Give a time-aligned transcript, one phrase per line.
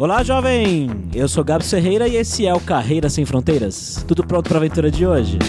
[0.00, 0.88] Olá, jovem!
[1.12, 4.04] Eu sou Gabs Ferreira e esse é o Carreira Sem Fronteiras.
[4.06, 5.40] Tudo pronto para a aventura de hoje?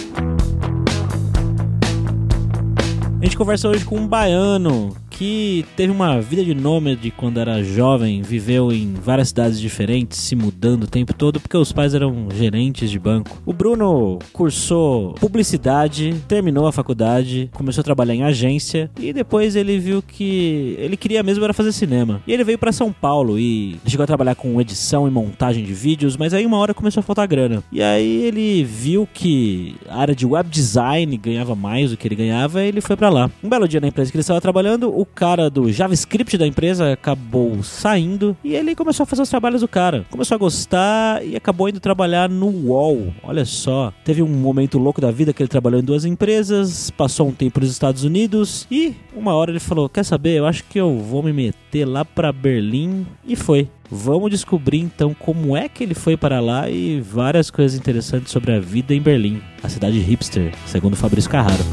[3.22, 7.62] A gente conversa hoje com um baiano que teve uma vida de nômade quando era
[7.62, 12.30] jovem, viveu em várias cidades diferentes, se mudando o tempo todo porque os pais eram
[12.34, 13.38] gerentes de banco.
[13.46, 19.78] O Bruno cursou publicidade, terminou a faculdade, começou a trabalhar em agência e depois ele
[19.78, 22.22] viu que ele queria mesmo era fazer cinema.
[22.26, 25.74] E ele veio para São Paulo e chegou a trabalhar com edição e montagem de
[25.74, 27.62] vídeos, mas aí uma hora começou a faltar grana.
[27.74, 32.16] E aí ele viu que a área de web design ganhava mais do que ele
[32.16, 33.30] ganhava e ele foi para lá.
[33.44, 36.94] Um belo dia na empresa que ele estava trabalhando, o cara do JavaScript da empresa
[36.94, 40.06] acabou saindo e ele começou a fazer os trabalhos do cara.
[40.10, 43.14] Começou a gostar e acabou indo trabalhar no UOL.
[43.24, 47.28] Olha só, teve um momento louco da vida que ele trabalhou em duas empresas, passou
[47.28, 50.38] um tempo nos Estados Unidos e uma hora ele falou: Quer saber?
[50.38, 53.70] Eu acho que eu vou me meter lá para Berlim e foi.
[53.92, 58.54] Vamos descobrir então como é que ele foi para lá e várias coisas interessantes sobre
[58.54, 61.64] a vida em Berlim, a cidade hipster, segundo Fabrício Carraro.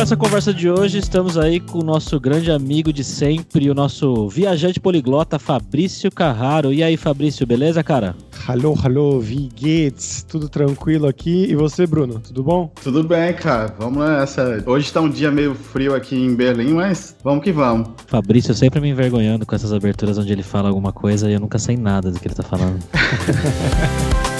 [0.00, 3.74] Para essa conversa de hoje, estamos aí com o nosso grande amigo de sempre, o
[3.74, 6.72] nosso viajante poliglota Fabrício Carraro.
[6.72, 8.16] E aí, Fabrício, beleza, cara?
[8.48, 10.24] Alô, alô, geht's?
[10.26, 11.44] Tudo tranquilo aqui?
[11.50, 12.72] E você, Bruno, tudo bom?
[12.82, 13.74] Tudo bem, cara.
[13.78, 14.64] Vamos nessa.
[14.64, 17.90] Hoje está um dia meio frio aqui em Berlim, mas vamos que vamos.
[18.06, 21.58] Fabrício sempre me envergonhando com essas aberturas onde ele fala alguma coisa e eu nunca
[21.58, 22.82] sei nada do que ele tá falando.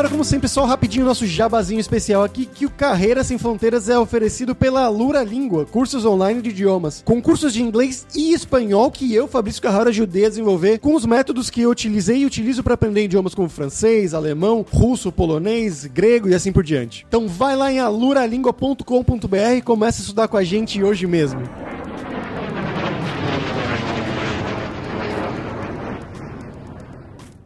[0.00, 3.98] galera, como sempre, só rapidinho nosso jabazinho especial aqui, que o Carreira Sem Fronteiras é
[3.98, 9.12] oferecido pela Lura Língua, cursos online de idiomas, com cursos de inglês e espanhol que
[9.14, 12.72] eu, Fabrício Carraro, ajudei a desenvolver com os métodos que eu utilizei e utilizo para
[12.72, 17.04] aprender idiomas como francês, alemão, russo, polonês, grego e assim por diante.
[17.06, 21.42] Então vai lá em aluralingua.com.br e começa a estudar com a gente hoje mesmo.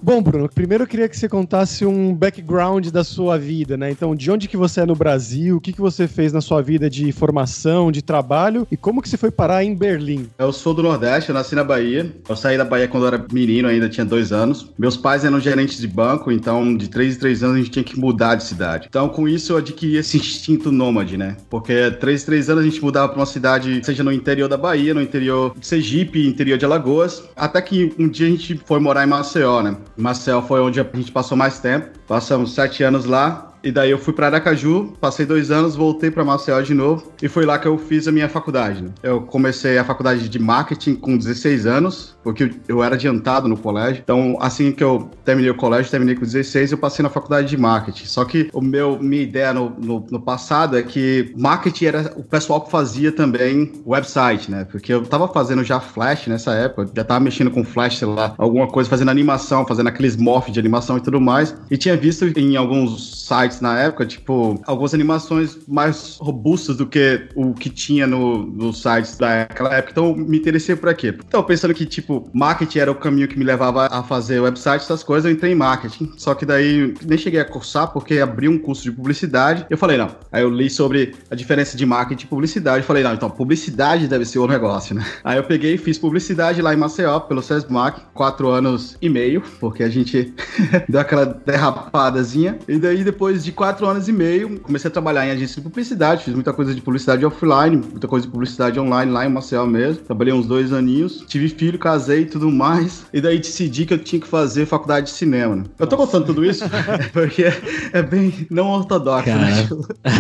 [0.05, 3.91] Bom, Bruno, primeiro eu queria que você contasse um background da sua vida, né?
[3.91, 6.61] Então, de onde que você é no Brasil, o que que você fez na sua
[6.61, 10.29] vida de formação, de trabalho e como que você foi parar em Berlim?
[10.39, 12.15] Eu sou do Nordeste, eu nasci na Bahia.
[12.29, 14.71] Eu saí da Bahia quando eu era menino, ainda tinha dois anos.
[14.77, 17.85] Meus pais eram gerentes de banco, então de três em três anos a gente tinha
[17.85, 18.89] que mudar de cidade.
[18.91, 21.39] Então, com isso eu adquiri esse instinto nômade, né?
[21.49, 24.59] Porque três em três anos a gente mudava para uma cidade, seja no interior da
[24.59, 28.79] Bahia, no interior de Sergipe, interior de Alagoas, até que um dia a gente foi
[28.79, 29.75] morar em Maceió, né?
[29.97, 31.99] Marcel foi onde a gente passou mais tempo.
[32.07, 33.54] Passamos sete anos lá.
[33.65, 37.29] E daí eu fui para Aracaju, passei dois anos, voltei para Maceió de novo e
[37.29, 38.83] foi lá que eu fiz a minha faculdade.
[38.83, 38.91] Né?
[39.03, 44.03] Eu comecei a faculdade de marketing com 16 anos, porque eu era adiantado no colégio.
[44.05, 47.57] Então, assim que eu terminei o colégio, terminei com 16, eu passei na faculdade de
[47.57, 48.05] marketing.
[48.05, 52.23] Só que o meu minha ideia no, no, no passado é que marketing era o
[52.23, 54.67] pessoal que fazia também website, né?
[54.71, 58.35] Porque eu tava fazendo já Flash nessa época, já tava mexendo com Flash, sei lá,
[58.37, 61.57] alguma coisa, fazendo animação, fazendo aqueles morphs de animação e tudo mais.
[61.71, 67.29] E tinha visto em alguns sites na época, tipo, algumas animações mais robustas do que
[67.35, 69.93] o que tinha no, nos sites daquela época.
[69.93, 71.09] Então, me interessei por aqui.
[71.09, 75.03] Então, pensando que, tipo, marketing era o caminho que me levava a fazer website, essas
[75.03, 76.13] coisas, eu entrei em marketing.
[76.17, 79.67] Só que daí, nem cheguei a cursar, porque abri um curso de publicidade.
[79.69, 80.11] Eu falei, não.
[80.33, 82.79] Aí eu li sobre a diferença de marketing e publicidade.
[82.79, 85.05] Eu falei, não, então, publicidade deve ser o negócio, né?
[85.23, 89.43] Aí eu peguei e fiz publicidade lá em Maceió, pelo SESMAC, quatro anos e meio,
[89.61, 90.35] porque a gente
[90.89, 92.59] deu aquela derrapadazinha.
[92.69, 96.25] E daí, depois de quatro anos e meio, comecei a trabalhar em agência de publicidade,
[96.25, 100.03] fiz muita coisa de publicidade offline, muita coisa de publicidade online lá em Maceió mesmo.
[100.03, 103.05] Trabalhei uns dois aninhos, tive filho, casei e tudo mais.
[103.13, 105.57] E daí decidi que eu tinha que fazer faculdade de cinema.
[105.57, 105.65] Né?
[105.79, 106.65] Eu tô contando tudo isso
[107.13, 107.45] porque
[107.93, 109.69] é bem não ortodoxo, né?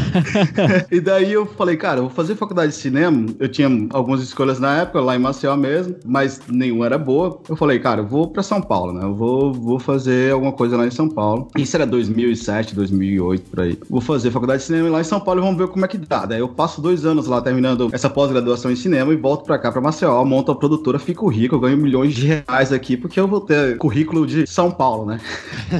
[0.90, 3.26] e daí eu falei, cara, eu vou fazer faculdade de cinema.
[3.38, 7.40] Eu tinha algumas escolhas na época, lá em Maceió mesmo, mas nenhuma era boa.
[7.48, 9.04] Eu falei, cara, eu vou pra São Paulo, né?
[9.04, 11.48] Eu vou, vou fazer alguma coisa lá em São Paulo.
[11.56, 13.13] Isso era 2007, 2008,
[13.50, 13.78] por aí.
[13.88, 15.98] Vou fazer faculdade de cinema lá em São Paulo e vamos ver como é que
[15.98, 16.26] dá.
[16.26, 19.70] Daí eu passo dois anos lá terminando essa pós-graduação em cinema e volto pra cá,
[19.70, 23.40] pra Maceió, monto a produtora, fico rico, ganho milhões de reais aqui, porque eu vou
[23.40, 25.20] ter currículo de São Paulo, né?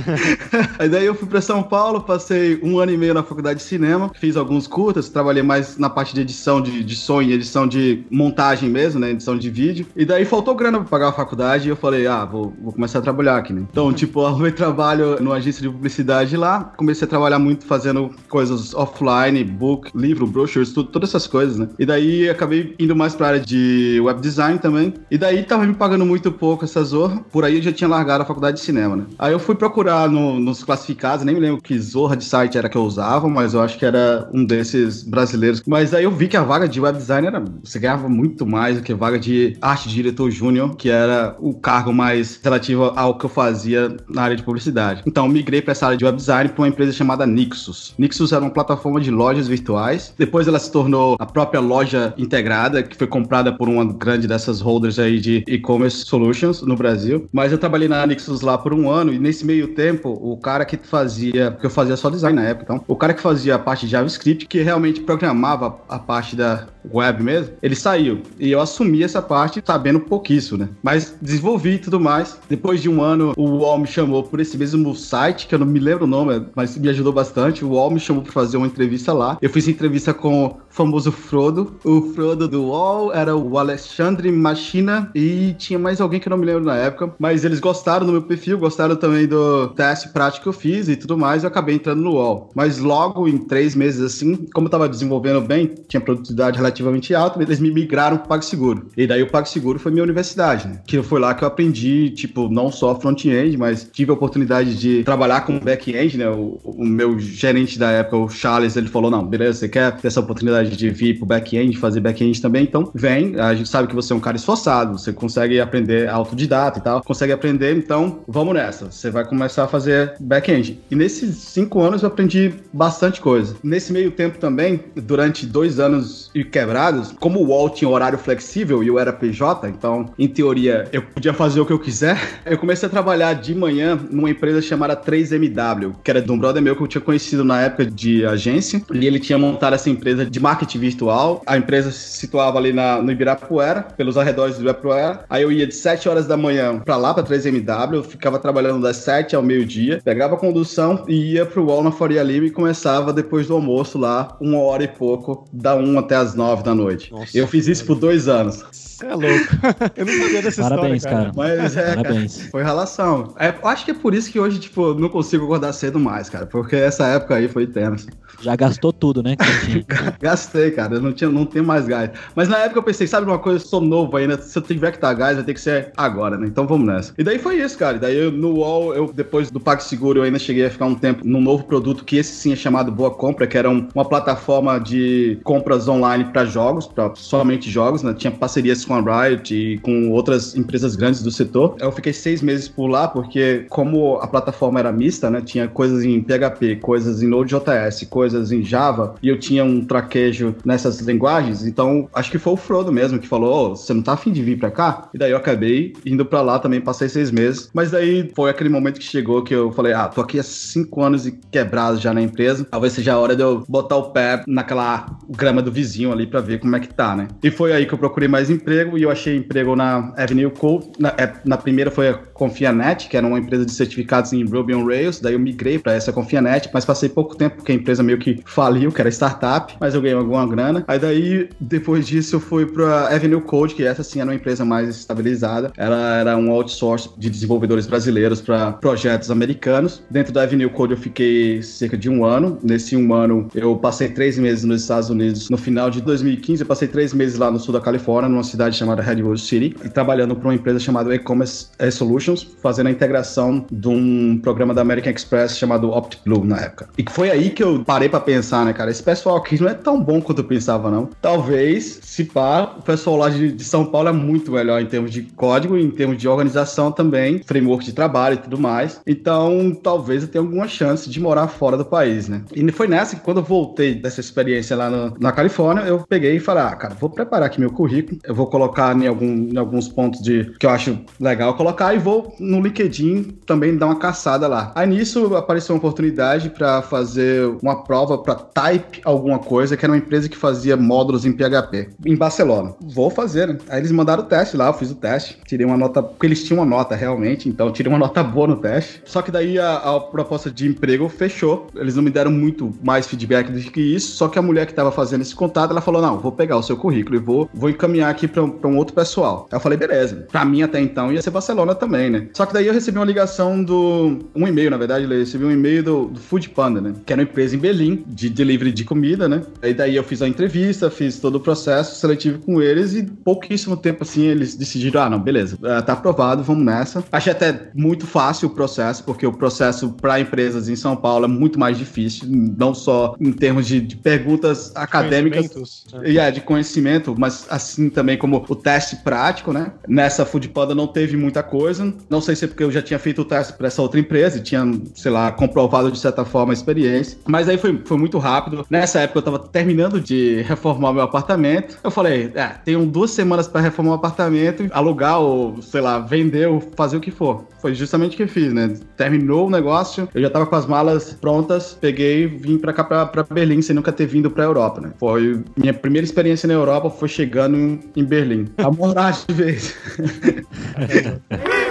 [0.78, 3.64] aí daí eu fui pra São Paulo, passei um ano e meio na faculdade de
[3.64, 8.04] cinema, fiz alguns curtas, trabalhei mais na parte de edição de, de som edição de
[8.10, 9.10] montagem mesmo, né?
[9.10, 9.86] Edição de vídeo.
[9.96, 12.98] E daí faltou grana pra pagar a faculdade e eu falei, ah, vou, vou começar
[12.98, 13.64] a trabalhar aqui, né?
[13.70, 18.74] Então, tipo, arrumei trabalho numa agência de publicidade lá, comecei a trabalhar muito fazendo coisas
[18.74, 21.68] offline, book, livro, brochures, tudo, todas essas coisas, né?
[21.78, 24.92] E daí acabei indo mais pra área de web design também.
[25.08, 27.24] E daí tava me pagando muito pouco essa zorra.
[27.30, 29.04] Por aí eu já tinha largado a faculdade de cinema, né?
[29.16, 32.68] Aí eu fui procurar no, nos classificados, nem me lembro que zorra de site era
[32.68, 35.62] que eu usava, mas eu acho que era um desses brasileiros.
[35.64, 37.44] Mas aí eu vi que a vaga de web design era.
[37.62, 41.54] Você ganhava muito mais do que a vaga de arte diretor júnior, que era o
[41.54, 45.02] cargo mais relativo ao que eu fazia na área de publicidade.
[45.06, 47.94] Então, migrei para essa área de web design para uma empresa chamada Nixus.
[47.98, 50.14] Nixus era uma plataforma de lojas virtuais.
[50.18, 54.60] Depois ela se tornou a própria loja integrada, que foi comprada por uma grande dessas
[54.60, 57.28] holders aí de e-commerce solutions no Brasil.
[57.32, 60.64] Mas eu trabalhei na Nixus lá por um ano e nesse meio tempo, o cara
[60.64, 63.58] que fazia, porque eu fazia só design na época, então, o cara que fazia a
[63.58, 68.20] parte de JavaScript, que realmente programava a parte da web mesmo, ele saiu.
[68.38, 70.68] E eu assumi essa parte sabendo pouquíssimo, né?
[70.82, 72.38] Mas desenvolvi e tudo mais.
[72.48, 75.66] Depois de um ano, o UOL me chamou por esse mesmo site, que eu não
[75.66, 77.64] me lembro o nome, mas me ajudou bastante.
[77.64, 79.38] O UOL me chamou para fazer uma entrevista lá.
[79.40, 81.76] Eu fiz entrevista com o famoso Frodo.
[81.84, 86.38] O Frodo do UOL era o Alexandre Machina e tinha mais alguém que eu não
[86.38, 87.14] me lembro na época.
[87.18, 90.96] Mas eles gostaram do meu perfil, gostaram também do teste prático que eu fiz e
[90.96, 91.44] tudo mais.
[91.44, 92.50] Eu acabei entrando no UOL.
[92.54, 97.42] Mas logo em três meses assim, como eu tava desenvolvendo bem, tinha produtividade relativamente alta,
[97.42, 98.88] eles me migraram pro PagSeguro.
[98.96, 100.80] E daí o PagSeguro foi minha universidade, né?
[100.86, 105.04] Que foi lá que eu aprendi, tipo, não só front-end, mas tive a oportunidade de
[105.04, 106.28] trabalhar com back-end, né?
[106.28, 110.08] O, o, meu gerente da época, o Charles, ele falou: não, beleza, você quer ter
[110.08, 112.64] essa oportunidade de vir pro back-end, fazer back-end também?
[112.64, 113.38] Então, vem.
[113.38, 117.02] A gente sabe que você é um cara esforçado, você consegue aprender autodidata e tal,
[117.02, 118.90] consegue aprender, então vamos nessa.
[118.90, 120.80] Você vai começar a fazer back-end.
[120.90, 123.56] E nesses cinco anos eu aprendi bastante coisa.
[123.62, 128.82] Nesse meio tempo também, durante dois anos e quebrados, como o UOL tinha horário flexível
[128.82, 132.58] e eu era PJ, então, em teoria, eu podia fazer o que eu quiser, eu
[132.58, 136.73] comecei a trabalhar de manhã numa empresa chamada 3MW, que era de um brother meu
[136.74, 140.40] que eu tinha conhecido na época de agência, e ele tinha montado essa empresa de
[140.40, 141.42] marketing virtual.
[141.46, 145.24] A empresa se situava ali na, no Ibirapuera, pelos arredores do Ibirapuera.
[145.28, 148.82] Aí eu ia de 7 horas da manhã para lá, para 3MW, eu ficava trabalhando
[148.82, 152.50] das 7 ao meio-dia, pegava a condução e ia pro UOL na Faria Lima e
[152.50, 156.74] começava depois do almoço lá, uma hora e pouco, da 1 até as 9 da
[156.74, 157.12] noite.
[157.12, 158.64] Nossa, eu fiz isso por dois anos.
[158.72, 159.26] Você é louco.
[159.96, 161.32] eu não sabia dessa Parabéns, história, cara.
[161.32, 161.58] cara.
[161.58, 162.36] Mas é, Parabéns.
[162.36, 163.34] cara, foi relação.
[163.38, 166.28] É, eu acho que é por isso que hoje, tipo, não consigo acordar cedo mais,
[166.28, 166.46] cara.
[166.64, 168.06] Porque essa época aí foi tensa.
[168.40, 169.36] Já gastou tudo, né?
[170.20, 170.94] Gastei, cara.
[170.94, 172.10] Eu não, tinha, não tenho mais gás.
[172.34, 173.62] Mas na época eu pensei, sabe uma coisa?
[173.64, 174.36] Eu sou novo ainda.
[174.38, 176.46] Se eu tiver que dar gás, vai ter que ser agora, né?
[176.46, 177.14] Então vamos nessa.
[177.16, 177.96] E daí foi isso, cara.
[177.96, 180.94] E daí eu, no UOL, eu, depois do PagSeguro, eu ainda cheguei a ficar um
[180.94, 184.04] tempo num novo produto que esse sim é chamado Boa Compra, que era um- uma
[184.04, 188.14] plataforma de compras online para jogos, para somente jogos, né?
[188.14, 191.76] Tinha parcerias com a Riot e com outras empresas grandes do setor.
[191.80, 195.40] Eu fiquei seis meses por lá, porque como a plataforma era mista, né?
[195.40, 200.54] Tinha coisas em PHP, coisas em Node.js, coisas em Java, e eu tinha um traquejo
[200.64, 204.12] nessas linguagens, então acho que foi o Frodo mesmo que falou, "Ô, você não tá
[204.12, 205.08] afim de vir pra cá?
[205.14, 208.68] E daí eu acabei indo pra lá também, passei seis meses, mas daí foi aquele
[208.68, 212.12] momento que chegou que eu falei, ah, tô aqui há cinco anos e quebrado já
[212.12, 216.12] na empresa, talvez seja a hora de eu botar o pé naquela grama do vizinho
[216.12, 217.28] ali pra ver como é que tá, né?
[217.42, 220.90] E foi aí que eu procurei mais emprego e eu achei emprego na Avenue Code,
[220.98, 224.74] na, é, na primeira foi a Confianet, que era uma empresa de certificados em Ruby
[224.74, 228.02] on Rails, daí eu migrei pra essa Confianet, mas passei pouco tempo porque a empresa
[228.02, 230.84] meio que faliu, que era startup, mas eu ganhei alguma grana.
[230.88, 234.64] Aí daí, depois disso, eu fui pra Avenue Code, que essa sim era uma empresa
[234.64, 235.72] mais estabilizada.
[235.76, 240.02] Ela era um outsource de desenvolvedores brasileiros para projetos americanos.
[240.10, 242.58] Dentro da Avenue Code eu fiquei cerca de um ano.
[242.62, 245.48] Nesse um ano eu passei três meses nos Estados Unidos.
[245.50, 248.76] No final de 2015 eu passei três meses lá no sul da Califórnia, numa cidade
[248.76, 251.90] chamada Redwood City, e trabalhando para uma empresa chamada E-Commerce eh,
[252.24, 256.88] Solutions, fazendo a integração de um programa da American Express chamado OptBlue na época.
[256.96, 258.90] E foi aí que eu parei para pensar, né, cara?
[258.90, 261.08] Esse pessoal aqui não é tão bom quanto eu pensava, não.
[261.20, 265.10] Talvez, se pá, o pessoal lá de, de São Paulo é muito melhor em termos
[265.10, 269.00] de código, em termos de organização também, framework de trabalho e tudo mais.
[269.06, 272.42] Então, talvez eu tenha alguma chance de morar fora do país, né?
[272.54, 276.36] E foi nessa que quando eu voltei dessa experiência lá no- na Califórnia, eu peguei
[276.36, 279.56] e falei, ah, cara, vou preparar aqui meu currículo, eu vou colocar em, algum, em
[279.56, 283.98] alguns pontos de que eu acho legal colocar e vou no LinkedIn também dar uma
[283.98, 284.72] caçada lá.
[284.74, 289.92] Aí nisso apareceu uma oportunidade para fazer uma prova para Type alguma coisa, que era
[289.92, 292.74] uma empresa que fazia módulos em PHP, em Barcelona.
[292.80, 293.58] Vou fazer, né?
[293.68, 296.44] Aí eles mandaram o teste lá, eu fiz o teste, tirei uma nota, porque eles
[296.44, 299.02] tinham uma nota realmente, então tirei uma nota boa no teste.
[299.04, 303.06] Só que daí a, a proposta de emprego fechou, eles não me deram muito mais
[303.06, 306.02] feedback do que isso, só que a mulher que estava fazendo esse contato, ela falou,
[306.02, 309.46] não, vou pegar o seu currículo e vou, vou encaminhar aqui para um outro pessoal.
[309.50, 310.26] Aí eu falei, beleza.
[310.30, 312.28] Pra mim até então ia ser Barcelona também, também, né?
[312.32, 314.18] Só que daí eu recebi uma ligação do.
[314.34, 316.94] Um e-mail, na verdade, eu recebi um e-mail do, do Food Panda, né?
[317.04, 319.42] Que era uma empresa em Berlim, de delivery de comida, né?
[319.62, 323.76] E daí eu fiz a entrevista, fiz todo o processo seletivo com eles e pouquíssimo
[323.76, 327.04] tempo assim eles decidiram: ah, não, beleza, eh, tá aprovado, vamos nessa.
[327.10, 331.28] Achei até muito fácil o processo, porque o processo para empresas em São Paulo é
[331.28, 337.14] muito mais difícil, não só em termos de, de perguntas acadêmicas e é, de conhecimento,
[337.18, 339.72] mas assim também como o teste prático, né?
[339.88, 341.93] Nessa Food Panda não teve muita coisa.
[342.08, 344.38] Não sei se é porque eu já tinha feito o teste para essa outra empresa
[344.38, 347.18] e tinha, sei lá, comprovado de certa forma a experiência.
[347.26, 348.66] Mas aí foi, foi muito rápido.
[348.68, 351.78] Nessa época eu tava terminando de reformar meu apartamento.
[351.82, 356.48] Eu falei, é, tenho duas semanas para reformar o apartamento, alugar ou, sei lá, vender
[356.48, 357.46] ou fazer o que for.
[357.60, 358.76] Foi justamente o que eu fiz, né?
[358.96, 363.06] Terminou o negócio, eu já tava com as malas prontas, peguei, vim para cá pra,
[363.06, 364.92] pra Berlim sem nunca ter vindo pra Europa, né?
[364.98, 368.48] Foi minha primeira experiência na Europa foi chegando em, em Berlim.
[368.58, 369.74] A morar de vez.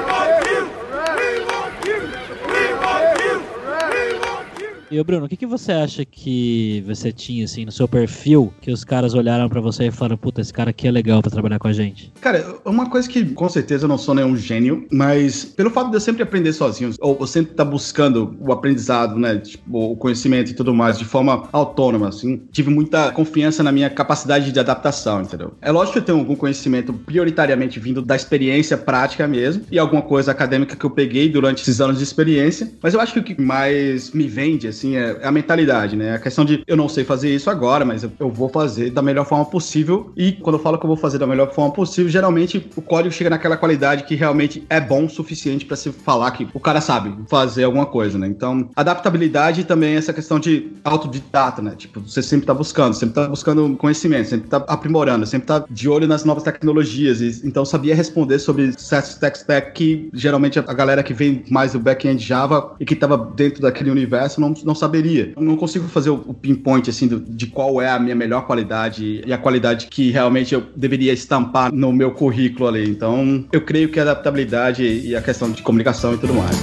[4.93, 8.53] E o Bruno, o que, que você acha que você tinha assim no seu perfil
[8.61, 11.31] que os caras olharam para você e falaram, puta, esse cara aqui é legal para
[11.31, 12.13] trabalhar com a gente?
[12.21, 15.95] Cara, uma coisa que com certeza eu não sou nenhum gênio, mas pelo fato de
[15.95, 19.95] eu sempre aprender sozinho, ou eu sempre estar tá buscando o aprendizado, né, tipo, o
[19.95, 24.59] conhecimento e tudo mais de forma autônoma, assim, tive muita confiança na minha capacidade de
[24.59, 25.55] adaptação, entendeu?
[25.59, 30.03] É lógico que eu tenho algum conhecimento prioritariamente vindo da experiência prática mesmo e alguma
[30.03, 33.23] coisa acadêmica que eu peguei durante esses anos de experiência, mas eu acho que o
[33.23, 36.15] que mais me vende, assim, assim, é, é, a mentalidade, né?
[36.15, 39.25] A questão de eu não sei fazer isso agora, mas eu, vou fazer da melhor
[39.25, 40.11] forma possível.
[40.15, 43.13] E quando eu falo que eu vou fazer da melhor forma possível, geralmente o código
[43.13, 46.81] chega naquela qualidade que realmente é bom o suficiente para se falar que o cara
[46.81, 48.27] sabe fazer alguma coisa, né?
[48.27, 51.73] Então, adaptabilidade e também essa questão de autodidata, né?
[51.77, 55.87] Tipo, você sempre tá buscando, sempre tá buscando conhecimento, sempre tá aprimorando, sempre tá de
[55.87, 57.21] olho nas novas tecnologias.
[57.21, 61.73] E, então, sabia responder sobre certos tech stack que geralmente a galera que vem mais
[61.73, 65.33] do back-end Java e que tava dentro daquele universo não, não não saberia.
[65.35, 69.21] Eu não consigo fazer o pinpoint, assim, do, de qual é a minha melhor qualidade
[69.25, 72.89] e a qualidade que realmente eu deveria estampar no meu currículo ali.
[72.89, 76.57] Então, eu creio que a adaptabilidade e a questão de comunicação e tudo mais.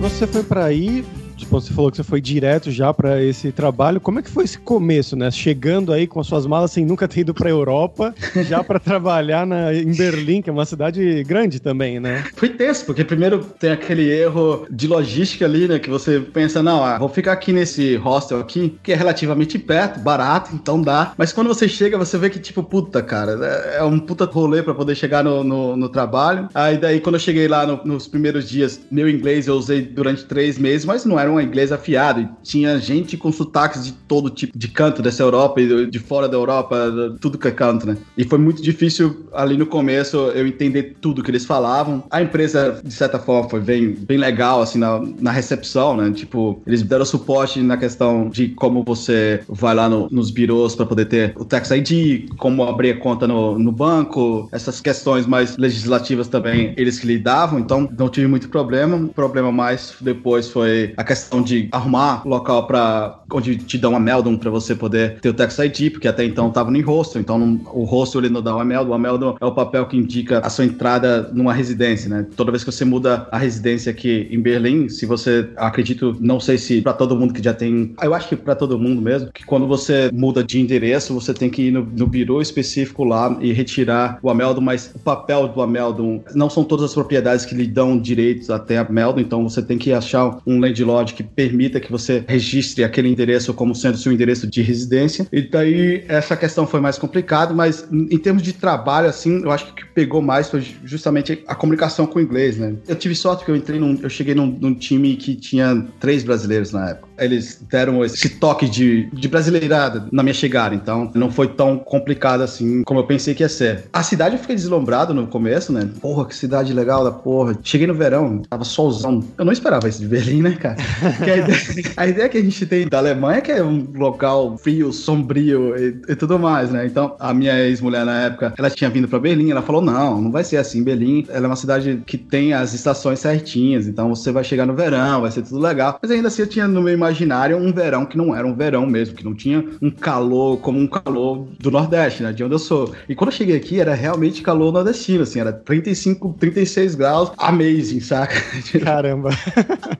[0.00, 1.04] Você foi para aí
[1.48, 4.02] Tipo, você falou que você foi direto já para esse trabalho.
[4.02, 5.30] Como é que foi esse começo, né?
[5.30, 8.14] Chegando aí com as suas malas sem nunca ter ido para Europa,
[8.46, 12.22] já para trabalhar na, em Berlim, que é uma cidade grande também, né?
[12.36, 15.78] Foi tenso, porque primeiro tem aquele erro de logística ali, né?
[15.78, 20.00] Que você pensa, não, ah, vou ficar aqui nesse hostel aqui, que é relativamente perto,
[20.00, 21.14] barato, então dá.
[21.16, 23.32] Mas quando você chega, você vê que, tipo, puta, cara,
[23.74, 26.50] é um puta rolê para poder chegar no, no, no, trabalho.
[26.54, 30.26] Aí daí, quando eu cheguei lá no, nos primeiros dias, meu inglês eu usei durante
[30.26, 32.20] três meses, mas não era um inglês afiado.
[32.20, 36.28] E tinha gente com sotaques de todo tipo de canto dessa Europa e de fora
[36.28, 37.96] da Europa, tudo que é canto, né?
[38.16, 42.02] E foi muito difícil ali no começo eu entender tudo que eles falavam.
[42.10, 46.10] A empresa, de certa forma, foi bem, bem legal, assim, na, na recepção, né?
[46.12, 50.86] Tipo, eles deram suporte na questão de como você vai lá no, nos birôs para
[50.86, 55.56] poder ter o Tax ID, como abrir a conta no, no banco, essas questões mais
[55.56, 58.96] legislativas também, eles que lidavam, então não tive muito problema.
[58.96, 63.90] O problema mais depois foi a questão questão de arrumar local para onde te dão
[63.90, 67.20] uma Meldon para você poder ter o Tax ID, porque até então estava no hostel,
[67.20, 69.96] então não, o hostel ele não dá uma Meldon, a Meldon é o papel que
[69.96, 72.26] indica a sua entrada numa residência, né?
[72.34, 76.56] Toda vez que você muda a residência aqui em Berlim, se você, acredito, não sei
[76.56, 79.44] se para todo mundo que já tem, eu acho que para todo mundo mesmo, que
[79.44, 83.52] quando você muda de endereço, você tem que ir no, no birô específico lá e
[83.52, 87.66] retirar o Ameldon, mas o papel do Ameldon não são todas as propriedades que lhe
[87.66, 91.90] dão direitos até a Ameldon, então você tem que achar um landlord que permita que
[91.90, 95.26] você registre aquele endereço como sendo seu endereço de residência.
[95.32, 99.66] E daí essa questão foi mais complicada, mas em termos de trabalho, assim, eu acho
[99.66, 102.76] que o que pegou mais foi justamente a comunicação com o inglês, né?
[102.86, 106.22] Eu tive sorte que eu entrei num, eu cheguei num, num time que tinha três
[106.22, 111.30] brasileiros na época eles deram esse toque de, de brasileirada na minha chegada, então não
[111.30, 113.84] foi tão complicado assim como eu pensei que ia ser.
[113.92, 115.88] A cidade eu fiquei deslumbrado no começo, né?
[116.00, 117.58] Porra, que cidade legal da porra.
[117.62, 119.22] Cheguei no verão, tava solzão.
[119.36, 120.76] Eu não esperava isso de Berlim, né, cara?
[121.20, 124.56] a, ideia, a, ideia, que a gente tem da Alemanha é que é um local
[124.58, 126.86] frio, sombrio e, e tudo mais, né?
[126.86, 130.30] Então, a minha ex-mulher na época, ela tinha vindo para Berlim, ela falou: não, não
[130.30, 130.82] vai ser assim.
[130.82, 134.74] Berlim, ela é uma cidade que tem as estações certinhas, então você vai chegar no
[134.74, 135.98] verão, vai ser tudo legal.
[136.00, 138.86] Mas ainda assim, eu tinha no meu imaginário um verão que não era um verão
[138.86, 142.32] mesmo, que não tinha um calor como um calor do Nordeste, né?
[142.32, 142.94] De onde eu sou.
[143.08, 148.00] E quando eu cheguei aqui, era realmente calor nordestino, assim, era 35, 36 graus, amazing,
[148.00, 148.34] saca?
[148.84, 149.30] Caramba.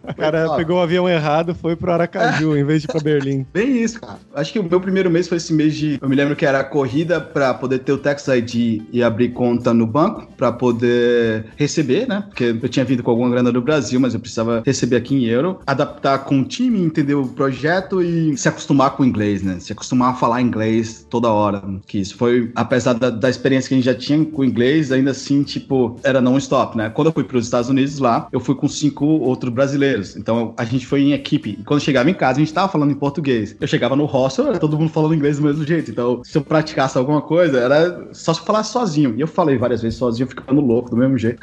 [0.09, 3.47] O cara pegou o avião errado, foi pro Aracaju, em vez de pra Berlim.
[3.53, 4.19] Bem isso, cara.
[4.35, 5.99] Acho que o meu primeiro mês foi esse mês de.
[6.01, 9.73] Eu me lembro que era corrida pra poder ter o Tax ID e abrir conta
[9.73, 12.25] no banco, pra poder receber, né?
[12.29, 15.25] Porque eu tinha vindo com alguma grana do Brasil, mas eu precisava receber aqui em
[15.25, 19.59] euro, adaptar com o time, entender o projeto e se acostumar com o inglês, né?
[19.61, 21.63] Se acostumar a falar inglês toda hora.
[21.87, 24.91] Que isso foi, apesar da, da experiência que a gente já tinha com o inglês,
[24.91, 26.91] ainda assim, tipo, era non-stop, né?
[26.91, 30.17] Quando eu fui para os Estados Unidos lá, eu fui com cinco outros brasileiros.
[30.17, 31.57] Então a gente foi em equipe.
[31.61, 33.57] E quando chegava em casa, a gente tava falando em português.
[33.61, 35.91] Eu chegava no hostel, era todo mundo falando inglês do mesmo jeito.
[35.91, 39.15] Então, se eu praticasse alguma coisa, era só se eu falasse sozinho.
[39.17, 41.41] E eu falei várias vezes sozinho, ficando louco do mesmo jeito.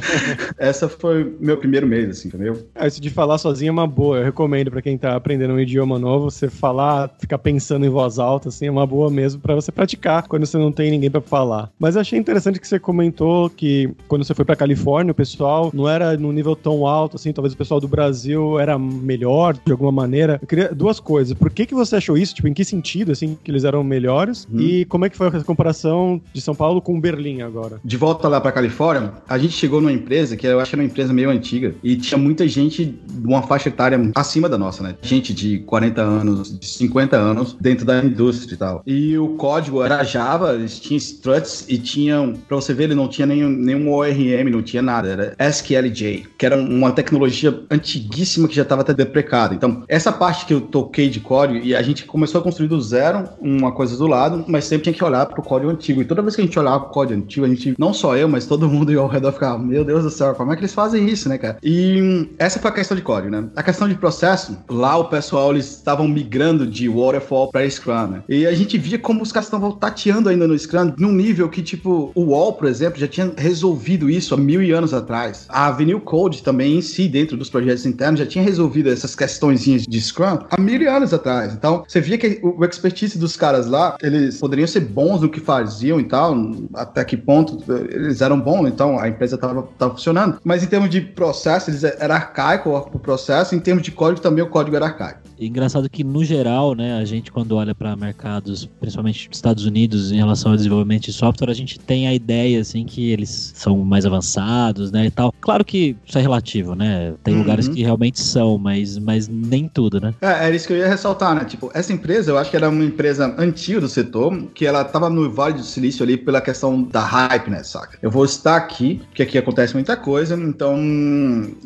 [0.58, 2.66] Essa foi meu primeiro mês, assim, entendeu?
[2.74, 4.18] Ah, isso de falar sozinho é uma boa.
[4.18, 8.18] Eu recomendo para quem tá aprendendo um idioma novo, você falar, ficar pensando em voz
[8.18, 11.20] alta, assim, é uma boa mesmo para você praticar quando você não tem ninguém para
[11.20, 11.70] falar.
[11.78, 15.70] Mas eu achei interessante que você comentou que quando você foi para Califórnia, o pessoal
[15.72, 19.72] não era num nível tão alto, assim, talvez o pessoal do Brasil era melhor de
[19.72, 20.38] alguma maneira.
[20.40, 21.36] Eu queria duas coisas.
[21.36, 22.34] Por que que você achou isso?
[22.34, 24.46] Tipo, em que sentido, assim, que eles eram melhores?
[24.52, 24.60] Hum.
[24.60, 27.80] E como é que foi a comparação de São Paulo com Berlim agora?
[27.84, 30.82] De volta lá para Califórnia, a gente chegou numa empresa que eu acho que era
[30.82, 34.79] uma empresa meio antiga e tinha muita gente de uma faixa etária acima da nossa,
[34.82, 34.94] né?
[35.02, 38.82] Gente de 40 anos, de 50 anos dentro da indústria e tal.
[38.86, 43.08] E o código era Java, eles tinham struts e tinham, para você ver, ele não
[43.08, 48.54] tinha nenhum, nenhum ORM, não tinha nada, era SQLJ, que era uma tecnologia antiguíssima que
[48.54, 49.54] já estava até deprecada.
[49.54, 52.80] Então, essa parte que eu toquei de código e a gente começou a construir do
[52.80, 56.00] zero uma coisa do lado, mas sempre tinha que olhar para o código antigo.
[56.02, 58.16] E toda vez que a gente olhava para o código antigo, a gente, não só
[58.16, 60.74] eu, mas todo mundo ao redor ficava, meu Deus do céu, como é que eles
[60.74, 61.58] fazem isso, né, cara?
[61.62, 63.48] E essa foi a questão de código, né?
[63.56, 68.22] A questão de processo, lá o pessoal, eles estavam migrando de Waterfall para Scrum, né?
[68.28, 71.62] E a gente via como os caras estavam tateando ainda no Scrum num nível que,
[71.62, 75.46] tipo, o Wall, por exemplo, já tinha resolvido isso há mil anos atrás.
[75.48, 79.82] A Avenue Code também em si, dentro dos projetos internos, já tinha resolvido essas questõezinhas
[79.82, 81.52] de Scrum há mil anos atrás.
[81.52, 85.40] Então, você via que o expertise dos caras lá, eles poderiam ser bons no que
[85.40, 86.36] faziam e tal,
[86.74, 90.38] até que ponto eles eram bons, então a empresa estava funcionando.
[90.44, 94.42] Mas em termos de processo, eles era arcaico o processo, em termos de código também
[94.50, 95.29] código era arcaico.
[95.40, 100.12] E engraçado que, no geral, né, a gente quando olha para mercados, principalmente Estados Unidos,
[100.12, 103.78] em relação ao desenvolvimento de software, a gente tem a ideia, assim, que eles são
[103.78, 105.34] mais avançados, né, e tal.
[105.40, 107.14] Claro que isso é relativo, né?
[107.24, 107.40] Tem uhum.
[107.40, 110.14] lugares que realmente são, mas, mas nem tudo, né?
[110.20, 111.46] É, era isso que eu ia ressaltar, né?
[111.46, 115.08] Tipo, essa empresa, eu acho que era uma empresa antiga do setor, que ela tava
[115.08, 117.98] no Vale do Silício ali pela questão da hype, né, saca?
[118.02, 120.76] Eu vou estar aqui, porque aqui acontece muita coisa, então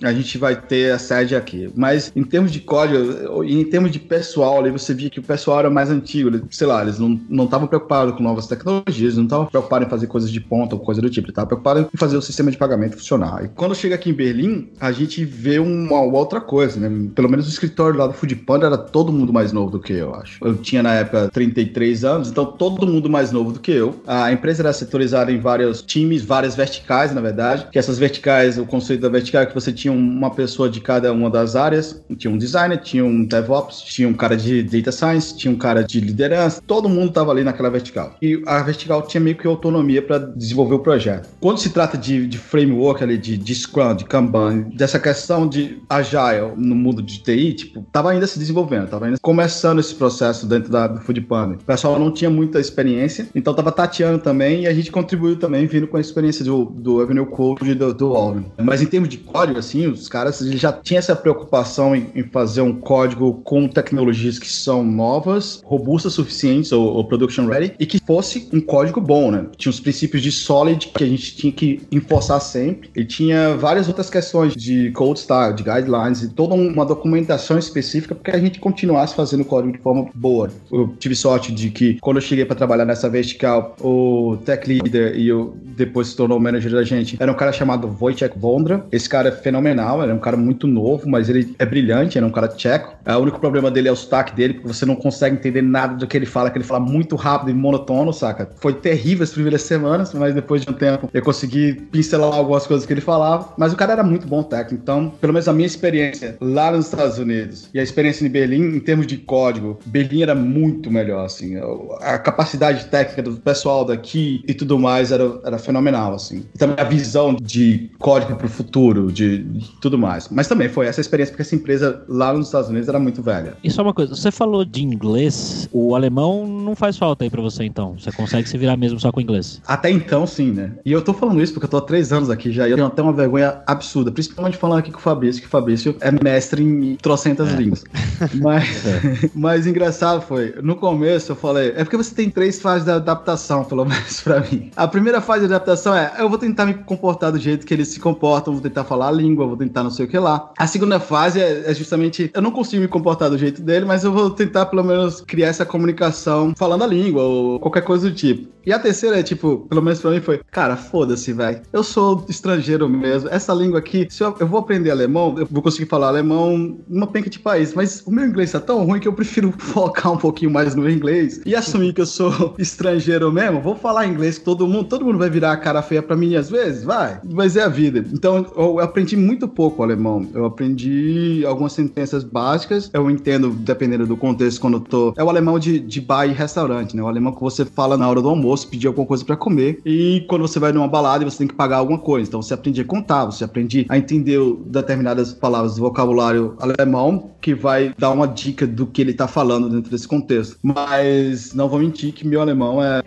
[0.05, 1.69] a gente vai ter a sede aqui.
[1.75, 5.61] Mas em termos de código, em termos de pessoal, ali você via que o pessoal
[5.61, 9.87] era mais antigo, sei lá, eles não estavam preocupados com novas tecnologias, não estavam preocupados
[9.87, 12.50] em fazer coisas de ponta ou coisa do tipo, estavam preocupados em fazer o sistema
[12.50, 13.44] de pagamento funcionar.
[13.44, 17.09] E quando chega aqui em Berlim, a gente vê uma, uma outra coisa, né?
[17.14, 19.92] Pelo menos o escritório lá do Food Panda era todo mundo mais novo do que
[19.92, 20.44] eu, acho.
[20.44, 24.00] Eu tinha na época 33 anos, então todo mundo mais novo do que eu.
[24.07, 28.66] A empresa era setorizada em vários times, várias verticais, na verdade, que essas verticais, o
[28.66, 32.33] conceito da vertical é que você tinha uma pessoa de cada uma das áreas, tinha
[32.33, 33.54] um designer, tinha um DevOps,
[33.85, 37.45] tinha um cara de Data Science, tinha um cara de liderança, todo mundo estava ali
[37.45, 38.14] naquela vertical.
[38.21, 41.29] E a vertical tinha meio que autonomia para desenvolver o projeto.
[41.40, 45.83] Quando se trata de, de framework ali, de, de Scrum, de Kanban, dessa questão de
[45.88, 50.47] Agile no mundo de TI, tipo, tava ainda se desenvolvendo, tava ainda começando esse processo
[50.47, 51.55] dentro da, do Food Panda.
[51.55, 55.67] O pessoal não tinha muita experiência, então tava tateando também e a gente contribuiu também
[55.67, 58.14] vindo com a experiência do, do Avenue Code e do, do
[58.62, 62.61] Mas em termos de código, assim, os caras já tinham essa preocupação em, em fazer
[62.61, 68.01] um código com tecnologias que são novas, robustas suficientes ou, ou, production ready e que
[68.05, 69.47] fosse um código bom, né?
[69.57, 73.87] Tinha os princípios de solid que a gente tinha que enforçar sempre e tinha várias
[73.87, 78.41] outras questões de code style, de guidelines e toda uma documentação específica para que a
[78.41, 80.51] gente continuasse fazendo código de forma boa.
[80.73, 85.17] Eu tive sorte de que quando eu cheguei para trabalhar nessa vertical, o tech leader
[85.17, 88.87] e eu depois se tornou o manager da gente, era um cara chamado Wojciech Vondra.
[88.91, 92.25] Esse cara é fenomenal, ele é um cara muito novo, mas ele é brilhante, ele
[92.25, 92.95] é um cara tcheco.
[93.05, 96.07] O único problema dele é o sotaque dele, porque você não consegue entender nada do
[96.07, 98.51] que ele fala, que ele fala muito rápido e monotono, saca?
[98.57, 102.87] Foi terrível as primeiras semanas, mas depois de um tempo eu consegui pincelar algumas coisas
[102.87, 103.53] que ele falava.
[103.57, 106.87] Mas o cara era muito bom técnico, então, pelo menos a minha experiência lá nos
[106.87, 111.25] Estados Unidos e a experiência em Berlim, em termos de código, Berlim era muito melhor,
[111.25, 111.57] assim.
[112.01, 116.45] A capacidade técnica do pessoal daqui e tudo mais era, era fenomenal, assim.
[116.55, 120.29] E também a visão de código para o futuro, de, de tudo mais.
[120.29, 123.22] Mas também foi essa experiência, porque essa empresa lá nos Estados Unidos era muito muito
[123.22, 123.55] velha.
[123.62, 127.40] E só uma coisa, você falou de inglês, o alemão não faz falta aí pra
[127.40, 127.96] você então?
[127.98, 129.61] Você consegue se virar mesmo só com inglês?
[129.66, 130.72] Até então, sim, né?
[130.85, 132.77] E eu tô falando isso porque eu tô há três anos aqui já e eu
[132.77, 136.11] tenho até uma vergonha absurda, principalmente falando aqui com o Fabrício, que o Fabrício é
[136.11, 137.57] mestre em trocentas É.
[137.57, 137.85] línguas.
[138.35, 138.83] Mas,
[139.35, 143.64] mas engraçado foi, no começo eu falei, é porque você tem três fases de adaptação,
[143.64, 144.70] pelo menos pra mim.
[144.77, 147.88] A primeira fase de adaptação é, eu vou tentar me comportar do jeito que eles
[147.88, 150.50] se comportam, vou tentar falar a língua, vou tentar não sei o que lá.
[150.59, 154.03] A segunda fase é, é justamente, eu não consigo me comportar do jeito dele, mas
[154.03, 158.14] eu vou tentar pelo menos criar essa comunicação falando a língua ou qualquer coisa do
[158.14, 158.55] tipo.
[158.67, 161.61] E a terceira é tipo, pelo menos pra mim foi, cara, foda-se, velho.
[161.73, 163.29] Eu sou estrangeiro mesmo.
[163.29, 167.07] Essa língua aqui, se eu, eu vou aprender alemão, eu vou conseguir falar alemão numa
[167.07, 170.17] penca de país, mas o meu inglês tá tão ruim que eu prefiro focar um
[170.17, 173.61] pouquinho mais no inglês e assumir que eu sou estrangeiro mesmo.
[173.61, 176.35] Vou falar inglês com todo mundo, todo mundo vai virar a cara feia pra mim
[176.35, 177.21] às vezes, vai.
[177.23, 178.05] Mas é a vida.
[178.12, 180.27] Então eu aprendi muito pouco alemão.
[180.33, 182.90] Eu aprendi algumas sentenças básicas.
[182.95, 185.15] Eu entendo, dependendo do contexto, quando eu tô.
[185.17, 187.03] É o alemão de, de bar e restaurante, né?
[187.03, 189.81] O alemão que você fala na hora do almoço, pedir alguma coisa pra comer.
[189.85, 192.29] E quando você vai numa balada você tem que pagar alguma coisa.
[192.29, 197.53] Então você aprende a contar, você aprende a entender determinadas palavras do vocabulário alemão, que
[197.53, 200.57] vai dar uma dica do que ele tá falando dentro desse contexto.
[200.63, 203.03] Mas não vou mentir que meu alemão é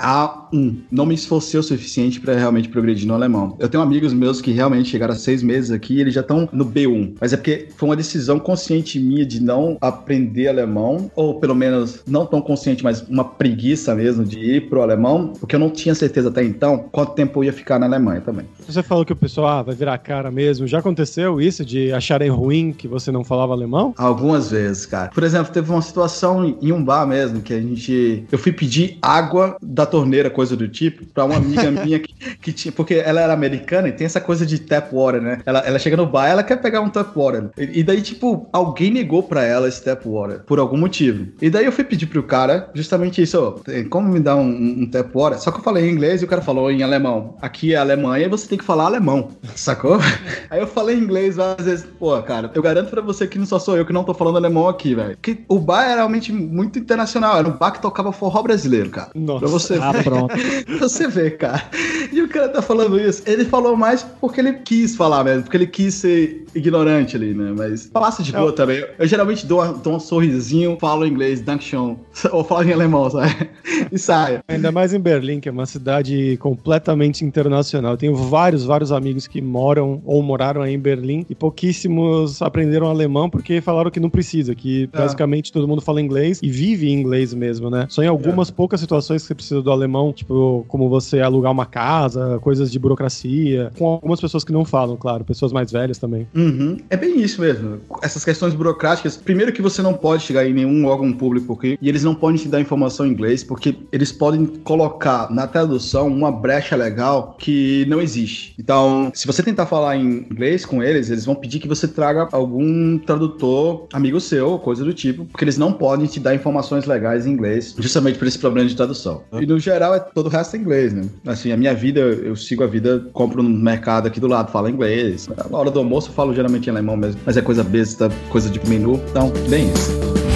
[0.51, 0.77] A1.
[0.91, 3.55] Não me esforcei o suficiente pra realmente progredir no alemão.
[3.60, 6.47] Eu tenho amigos meus que realmente chegaram a seis meses aqui e eles já estão
[6.51, 7.15] no B1.
[7.19, 12.03] Mas é porque foi uma decisão consciente minha de não aprender alemão, ou pelo menos
[12.07, 15.95] não tão consciente, mas uma preguiça mesmo de ir pro alemão, porque eu não tinha
[15.95, 18.45] certeza até então quanto tempo eu ia ficar na Alemanha também.
[18.67, 20.67] Você falou que o pessoal ah, vai virar a cara mesmo.
[20.67, 23.93] Já aconteceu isso de acharem ruim que você não falava alemão?
[23.97, 25.10] Algumas vezes, cara.
[25.10, 28.25] Por exemplo, teve uma situação em um bar mesmo que a gente.
[28.31, 32.54] Eu fui pedir água da torneira, coisa do tipo, pra uma amiga minha que, que
[32.54, 32.71] tinha.
[32.71, 35.39] Porque ela era americana e tem essa coisa de tap water, né?
[35.43, 37.50] Ela, ela chega no bar ela quer pegar um tap water.
[37.58, 41.28] E, e daí, tipo, alguém negou pra ela esse tap water por algum motivo.
[41.41, 44.84] E daí eu fui pedir pro cara justamente isso: ó, tem como me dar um,
[44.84, 45.39] um tap water?
[45.39, 47.36] Só que eu falei em inglês e o cara falou em alemão.
[47.41, 49.97] Aqui é Alemanha e você tem que falar alemão, sacou?
[50.52, 53.45] Aí eu falei em inglês várias vezes, pô, cara, eu garanto pra você que não
[53.47, 55.17] só sou eu que não tô falando alemão aqui, velho.
[55.19, 59.10] Que o bar era realmente muito internacional, era um bar que tocava forró brasileiro, cara.
[59.15, 59.39] Nossa.
[59.39, 60.26] Pra você Ah, pronto.
[60.79, 61.69] Você ver, cara.
[62.11, 63.21] E o cara tá falando isso.
[63.25, 67.53] Ele falou mais porque ele quis falar mesmo, porque ele quis ser ignorante ali, né?
[67.57, 68.83] Mas falasse de boa também.
[68.97, 71.97] Eu geralmente dou, dou um sorrisinho, falo em inglês, Dankeschön,
[72.31, 73.49] ou falo em alemão, sabe?
[73.91, 74.39] E saio.
[74.47, 77.91] Ainda mais em Berlim, que é uma cidade completamente internacional.
[77.91, 82.88] Eu tenho vários, vários amigos que moram ou moraram aí em Berlim e pouquíssimos aprenderam
[82.88, 84.97] alemão porque falaram que não precisa, que É.
[84.97, 87.86] basicamente todo mundo fala inglês e vive em inglês mesmo, né?
[87.89, 91.65] Só em algumas poucas situações que você precisa do alemão, tipo, como você alugar uma
[91.65, 96.27] casa, coisas de burocracia, com algumas pessoas que não falam, claro, pessoas mais velhas também.
[96.47, 96.77] Uhum.
[96.89, 97.79] É bem isso mesmo.
[98.01, 101.89] Essas questões burocráticas, primeiro que você não pode chegar em nenhum órgão público aqui, e
[101.89, 106.31] eles não podem te dar informação em inglês, porque eles podem colocar na tradução uma
[106.31, 108.55] brecha legal que não existe.
[108.57, 112.29] Então, se você tentar falar em inglês com eles, eles vão pedir que você traga
[112.31, 117.25] algum tradutor amigo seu, coisa do tipo, porque eles não podem te dar informações legais
[117.25, 119.21] em inglês, justamente por esse problema de tradução.
[119.33, 121.03] E no geral, é todo o resto é inglês, né?
[121.25, 124.69] Assim, a minha vida, eu sigo a vida, compro no mercado aqui do lado, falo
[124.69, 125.27] inglês.
[125.27, 128.49] Na hora do almoço eu falo geralmente em alemão mesmo, mas é coisa besta, coisa
[128.49, 130.26] de menu, então, bem isso.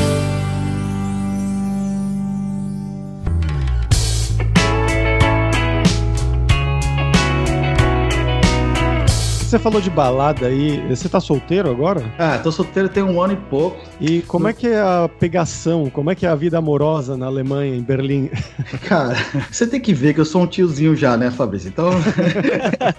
[9.52, 12.02] Você falou de balada aí, você tá solteiro agora?
[12.18, 13.78] Ah, tô solteiro tem um ano e pouco.
[14.00, 17.26] E como é que é a pegação, como é que é a vida amorosa na
[17.26, 18.30] Alemanha, em Berlim?
[18.88, 19.14] Cara,
[19.52, 21.68] você tem que ver que eu sou um tiozinho já, né, Fabrício?
[21.68, 21.90] Então,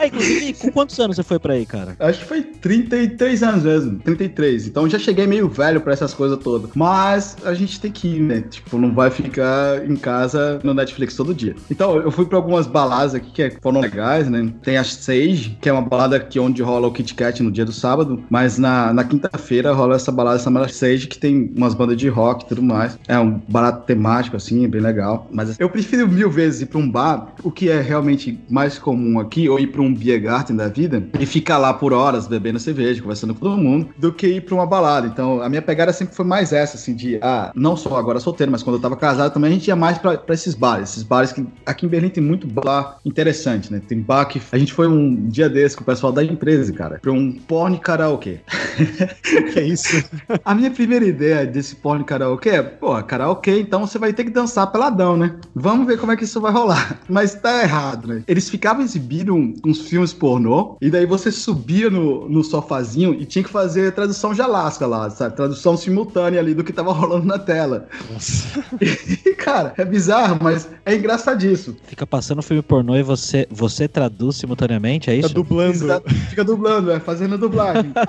[0.04, 1.96] inclusive, com quantos anos você foi pra aí, cara?
[1.98, 4.66] acho que foi 33 anos mesmo, 33.
[4.66, 6.68] Então já cheguei meio velho pra essas coisas todas.
[6.74, 8.42] Mas a gente tem que ir, né?
[8.42, 11.56] Tipo, não vai ficar em casa no Netflix todo dia.
[11.70, 14.52] Então, eu fui pra algumas baladas aqui que foram legais, né?
[14.62, 17.64] Tem a Sage, que é uma balada que onde rola o Kit Kat no dia
[17.64, 21.96] do sábado, mas na, na quinta-feira rola essa balada chamada Sage, que tem umas bandas
[21.96, 22.98] de rock e tudo mais.
[23.08, 25.28] É um barato temático, assim, é bem legal.
[25.30, 29.18] Mas eu prefiro mil vezes ir pra um bar, o que é realmente mais comum
[29.20, 32.58] aqui, ou ir pra um beer garden da vida e ficar lá por horas bebendo
[32.58, 35.06] cerveja, conversando com todo mundo, do que ir pra uma balada.
[35.06, 38.50] Então, a minha pegada sempre foi mais essa, assim, de, ah, não só agora solteiro,
[38.50, 40.90] mas quando eu tava casado também, a gente ia mais pra, pra esses bares.
[40.90, 43.80] Esses bares que aqui em Berlim tem muito bar interessante, né?
[43.86, 46.98] Tem bar que a gente foi um dia desse com o pessoal da 13, cara,
[47.00, 48.40] pra um porn karaokê.
[49.52, 50.02] Que é isso?
[50.44, 54.30] A minha primeira ideia desse porn karaokê é, pô, karaokê, então você vai ter que
[54.30, 55.36] dançar peladão, né?
[55.54, 57.00] Vamos ver como é que isso vai rolar.
[57.08, 58.22] Mas tá errado, né?
[58.26, 63.42] Eles ficavam exibindo uns filmes pornô, e daí você subia no, no sofazinho e tinha
[63.44, 65.36] que fazer tradução de Alaska lá, sabe?
[65.36, 67.88] Tradução simultânea ali do que tava rolando na tela.
[68.12, 68.62] Nossa.
[69.24, 71.76] E, cara, é bizarro, mas é engraçadíssimo.
[71.86, 75.34] Fica passando filme pornô e você, você traduz simultaneamente, é Tá isso?
[75.34, 75.72] dublando.
[75.72, 76.14] Exato.
[76.28, 77.92] Fica dublando, é, fazendo a dublagem.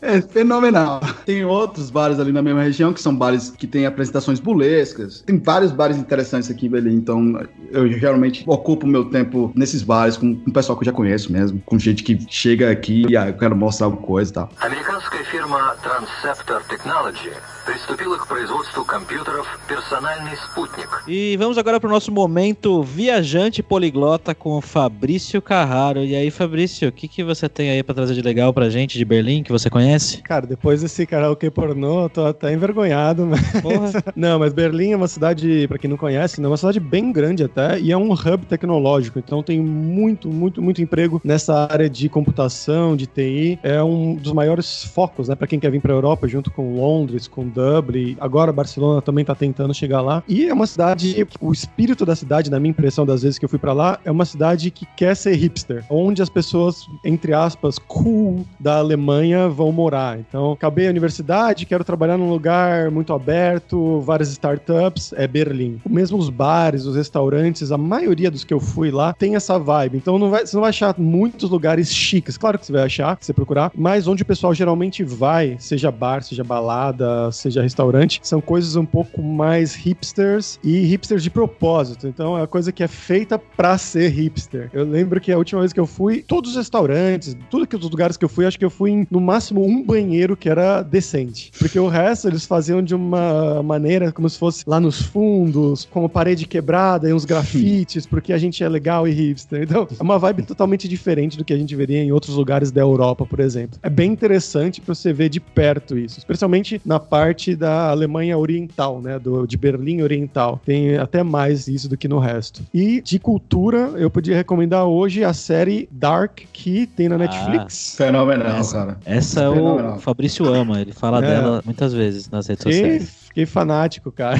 [0.00, 1.00] É fenomenal.
[1.24, 5.20] Tem outros bares ali na mesma região que são bares que têm apresentações bulescas.
[5.20, 7.38] Tem vários bares interessantes aqui em Belém, então
[7.71, 11.31] eu geralmente ocupo meu tempo nesses bares com com o pessoal que eu já conheço
[11.31, 14.49] mesmo, com gente que chega aqui e ah, eu quero mostrar alguma coisa e tal.
[14.61, 17.31] Американская фирма Transceptor Technology
[17.65, 20.87] приступила к производству компьютеров «Персональный спутник».
[21.07, 26.03] E vamos agora pro nosso momento viajante poliglota com o Fabrício Carraro.
[26.03, 28.97] E aí, Fabrício, o que, que você tem aí pra trazer de legal pra gente
[28.97, 30.21] de Berlim que você conhece?
[30.21, 33.41] Cara, depois desse karaokê pornô, eu tô até envergonhado, mas...
[33.61, 33.91] Porra.
[34.15, 37.11] Não, mas Berlim é uma cidade, pra quem não conhece, né, é uma cidade bem
[37.11, 41.88] grande até, e é um hub tecnológico, então tem muito, muito, muito emprego nessa área
[41.88, 43.58] de computação, de TI.
[43.62, 47.26] É um dos maiores focos, né, pra quem quer vir pra Europa, junto com Londres,
[47.28, 50.22] com Dublin, agora Barcelona também tá tentando chegar lá.
[50.28, 53.48] E é uma cidade, o espírito da cidade, na minha impressão das vezes que eu
[53.48, 57.78] fui pra lá, é uma cidade que quer ser hipster, onde as pessoas, entre aspas,
[57.78, 60.18] cool da Alemanha vão morar.
[60.18, 65.80] Então, acabei a universidade, quero trabalhar num lugar muito aberto, várias startups, é Berlim.
[65.88, 69.98] Mesmo os bares, os restaurantes, a maioria dos que eu fui lá tem essa vibe.
[69.98, 72.36] Então não vai, você não vai achar muitos lugares chiques.
[72.36, 75.90] Claro que você vai achar, se você procurar, mas onde o pessoal geralmente vai, seja
[75.90, 82.06] bar, seja balada, seja restaurante, são coisas um pouco mais hipsters e hipsters de propósito.
[82.06, 84.70] Então é uma coisa que é feita pra ser hipster.
[84.72, 87.90] Eu lembro que a última vez que eu fui, todos os restaurantes, tudo que os
[87.90, 90.82] lugares que eu fui, acho que eu fui em no máximo um banheiro que era
[90.82, 91.50] decente.
[91.58, 96.04] Porque o resto eles faziam de uma maneira como se fosse lá nos fundos, com
[96.04, 99.62] a parede quebrada e uns grafites, porque a gente é legal e hipster.
[99.62, 102.80] Então, é uma vibe totalmente diferente do que a gente veria em outros lugares da
[102.80, 103.78] Europa, por exemplo.
[103.82, 109.00] É bem interessante pra você ver de perto isso, especialmente na parte da Alemanha Oriental,
[109.00, 110.60] né, do, de Berlim Oriental.
[110.64, 112.62] Tem até mais isso do que no resto.
[112.72, 117.94] E de cultura, eu podia recomendar hoje a série Dark, que tem na Netflix.
[117.96, 118.98] Fenomenal, Essa- cara.
[119.04, 119.98] Essa o Fenomenal.
[119.98, 121.28] Fabrício ama, ele fala É.
[121.28, 123.19] dela muitas vezes nas redes E sociais.
[123.40, 124.38] Fiquei fanático, cara.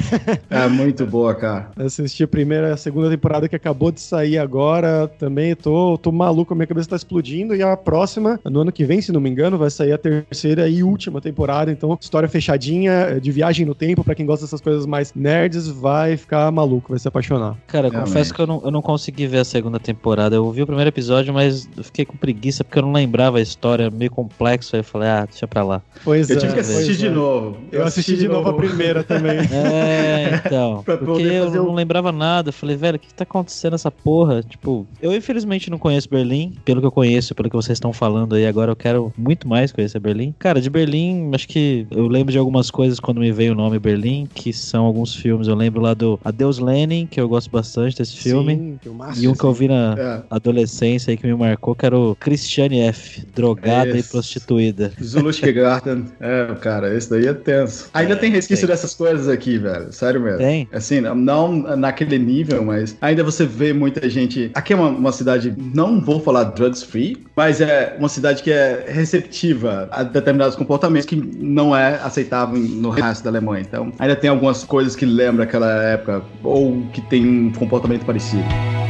[0.49, 1.71] É muito boa, cara.
[1.77, 5.07] Assisti a primeira e a segunda temporada que acabou de sair agora.
[5.19, 7.55] Também tô, tô maluco, a minha cabeça tá explodindo.
[7.55, 10.67] E a próxima, no ano que vem, se não me engano, vai sair a terceira
[10.67, 11.71] e última temporada.
[11.71, 14.03] Então, história fechadinha, é, de viagem no tempo.
[14.03, 17.57] Pra quem gosta dessas coisas mais nerds, vai ficar maluco, vai se apaixonar.
[17.67, 18.09] Cara, eu Realmente.
[18.09, 20.35] confesso que eu não, eu não consegui ver a segunda temporada.
[20.35, 23.41] Eu vi o primeiro episódio, mas eu fiquei com preguiça porque eu não lembrava a
[23.41, 24.75] história, meio complexo.
[24.75, 25.81] Aí eu falei, ah, deixa pra lá.
[26.03, 26.39] Pois Eu é.
[26.39, 27.09] tive que assistir de é.
[27.09, 27.57] novo.
[27.71, 29.39] Eu assisti de novo a primeira também.
[29.51, 30.83] É, então.
[31.05, 32.51] Porque eu não lembrava nada.
[32.51, 34.41] Falei, velho, o que, que tá acontecendo essa porra?
[34.43, 36.55] Tipo, eu infelizmente não conheço Berlim.
[36.65, 39.71] Pelo que eu conheço, pelo que vocês estão falando aí, agora eu quero muito mais
[39.71, 40.33] conhecer Berlim.
[40.39, 43.79] Cara, de Berlim, acho que eu lembro de algumas coisas quando me veio o nome
[43.79, 45.47] Berlim, que são alguns filmes.
[45.47, 48.55] Eu lembro lá do Adeus Lenin, que eu gosto bastante desse filme.
[48.55, 49.23] Sim, filmaço.
[49.23, 50.23] E um que eu vi na É.
[50.29, 54.09] adolescência aí que me marcou, que era o Christiane F., drogada e Esse.
[54.11, 54.91] prostituída.
[55.01, 56.05] Zulushkegarten.
[56.21, 57.89] É, cara, esse daí é tenso.
[57.93, 58.67] Ainda É, tem resquício.
[58.71, 59.91] Dessas coisas aqui, velho.
[59.91, 60.39] Sério mesmo.
[60.39, 60.67] Tem?
[60.71, 64.51] Assim, não naquele nível, mas ainda você vê muita gente.
[64.53, 68.51] Aqui é uma, uma cidade, não vou falar drugs free, mas é uma cidade que
[68.51, 73.63] é receptiva a determinados comportamentos que não é aceitável no resto da Alemanha.
[73.67, 78.80] Então, ainda tem algumas coisas que lembram aquela época ou que tem um comportamento parecido.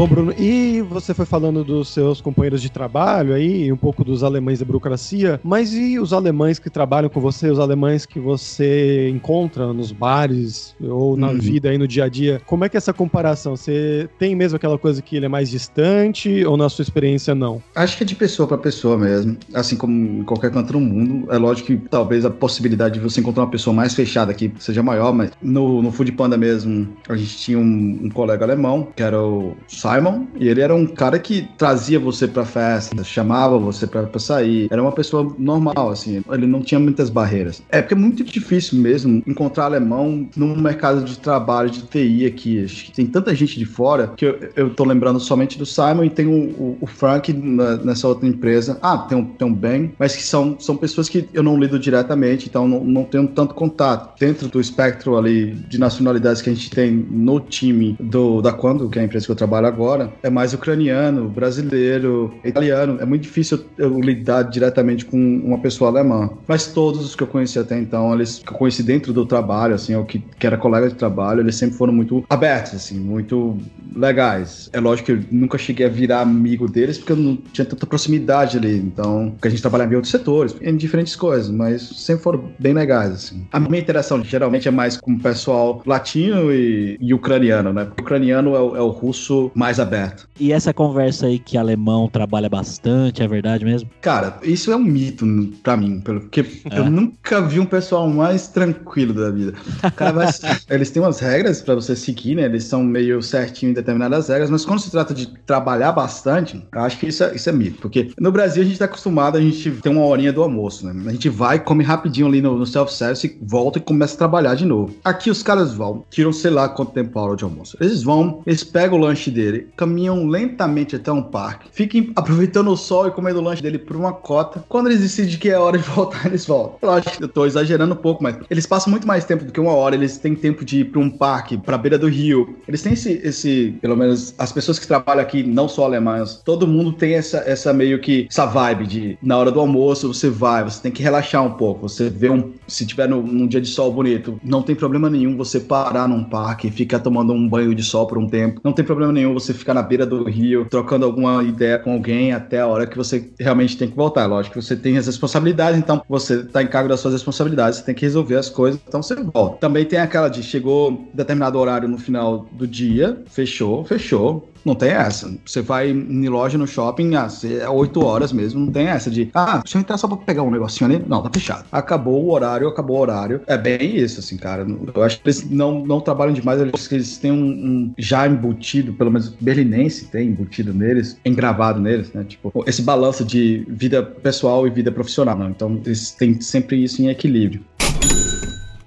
[0.00, 4.24] Bom, Bruno, e você foi falando dos seus companheiros de trabalho aí, um pouco dos
[4.24, 9.10] alemães da burocracia, mas e os alemães que trabalham com você, os alemães que você
[9.10, 11.38] encontra nos bares ou na Uhum.
[11.38, 12.40] vida aí no dia a dia?
[12.46, 13.54] Como é que é essa comparação?
[13.54, 17.60] Você tem mesmo aquela coisa que ele é mais distante ou na sua experiência não?
[17.74, 19.36] Acho que é de pessoa para pessoa mesmo.
[19.52, 21.30] Assim como em qualquer canto do mundo.
[21.30, 24.82] É lógico que talvez a possibilidade de você encontrar uma pessoa mais fechada aqui seja
[24.82, 29.02] maior, mas no, no Food Panda mesmo, a gente tinha um, um colega alemão, que
[29.02, 29.58] era o
[29.90, 34.20] Simon, e ele era um cara que trazia você pra festa, chamava você pra, pra
[34.20, 34.68] sair.
[34.70, 36.22] Era uma pessoa normal, assim.
[36.30, 37.62] Ele não tinha muitas barreiras.
[37.68, 42.66] É porque é muito difícil mesmo encontrar alemão no mercado de trabalho de TI aqui.
[42.94, 46.26] Tem tanta gente de fora que eu, eu tô lembrando somente do Simon e tem
[46.26, 48.78] o, o, o Frank na, nessa outra empresa.
[48.80, 51.78] Ah, tem um, tem um Ben, mas que são, são pessoas que eu não lido
[51.78, 54.18] diretamente, então não, não tenho tanto contato.
[54.18, 58.88] Dentro do espectro ali de nacionalidades que a gente tem no time do da Quando,
[58.88, 59.79] que é a empresa que eu trabalho agora,
[60.22, 62.98] é mais ucraniano, brasileiro, italiano.
[63.00, 66.30] É muito difícil eu, lidar diretamente com uma pessoa alemã.
[66.46, 69.74] Mas todos os que eu conheci até então, eles que eu conheci dentro do trabalho,
[69.74, 73.56] assim, ou que, que era colega de trabalho, eles sempre foram muito abertos, assim, muito
[73.94, 74.70] legais.
[74.72, 77.86] É lógico que eu nunca cheguei a virar amigo deles porque eu não tinha tanta
[77.86, 78.76] proximidade ali.
[78.76, 82.72] Então, porque a gente trabalhava em outros setores, em diferentes coisas, mas sempre foram bem
[82.72, 83.46] legais, assim.
[83.52, 87.88] A minha interação geralmente é mais com o pessoal latino e, e ucraniano, né?
[87.98, 90.26] O ucraniano é o, é o russo mais aberto.
[90.38, 93.90] E essa conversa aí que alemão trabalha bastante, é verdade mesmo?
[94.00, 95.26] Cara, isso é um mito
[95.62, 96.78] pra mim, porque é.
[96.78, 99.52] eu nunca vi um pessoal mais tranquilo da vida.
[99.94, 102.44] Cara, mas, eles têm umas regras para você seguir, né?
[102.44, 106.80] Eles são meio certinho em determinadas regras, mas quando se trata de trabalhar bastante, eu
[106.80, 107.82] acho que isso é, isso é mito.
[107.82, 110.94] Porque no Brasil a gente tá acostumado, a gente tem uma horinha do almoço, né?
[111.06, 114.64] A gente vai, come rapidinho ali no, no self-service, volta e começa a trabalhar de
[114.64, 114.96] novo.
[115.04, 117.76] Aqui os caras vão, tiram sei lá quanto tempo a hora de almoço.
[117.78, 122.76] Eles vão, eles pegam o lanche dele, caminham lentamente até um parque, fiquem aproveitando o
[122.76, 124.64] sol e comendo o lanche dele por uma cota.
[124.68, 126.78] Quando eles decidem que é hora de voltar, eles voltam.
[126.82, 129.52] Eu acho que eu tô exagerando um pouco, mas eles passam muito mais tempo do
[129.52, 129.94] que uma hora.
[129.94, 132.56] Eles têm tempo de ir pra um parque, pra beira do rio.
[132.66, 136.66] Eles têm esse, esse pelo menos as pessoas que trabalham aqui, não só alemãs, todo
[136.66, 140.64] mundo tem essa, essa meio que, essa vibe de na hora do almoço você vai,
[140.64, 141.88] você tem que relaxar um pouco.
[141.88, 145.36] Você vê um, se tiver no, num dia de sol bonito, não tem problema nenhum
[145.36, 148.60] você parar num parque ficar tomando um banho de sol por um tempo.
[148.64, 152.32] Não tem problema nenhum você ficar na beira do rio, trocando alguma ideia com alguém
[152.32, 154.26] até a hora que você realmente tem que voltar.
[154.26, 157.84] Lógico que você tem as responsabilidades, então você tá em cargo das suas responsabilidades, você
[157.84, 159.56] tem que resolver as coisas, então você volta.
[159.58, 164.49] Também tem aquela de chegou determinado horário no final do dia, fechou, fechou.
[164.64, 165.32] Não tem essa.
[165.44, 167.28] Você vai em loja no shopping, ah,
[167.60, 170.42] é 8 horas mesmo, não tem essa de, ah, deixa eu entrar só pra pegar
[170.42, 171.04] um negocinho ali.
[171.06, 171.64] Não, tá fechado.
[171.70, 173.40] Acabou o horário, acabou o horário.
[173.46, 174.66] É bem isso, assim, cara.
[174.94, 178.92] Eu acho que eles não, não trabalham demais, eles, eles têm um, um, já embutido,
[178.92, 182.24] pelo menos berlinense tem embutido neles, engravado neles, né?
[182.24, 185.52] Tipo, esse balanço de vida pessoal e vida profissional, né?
[185.54, 187.62] Então, eles têm sempre isso em equilíbrio.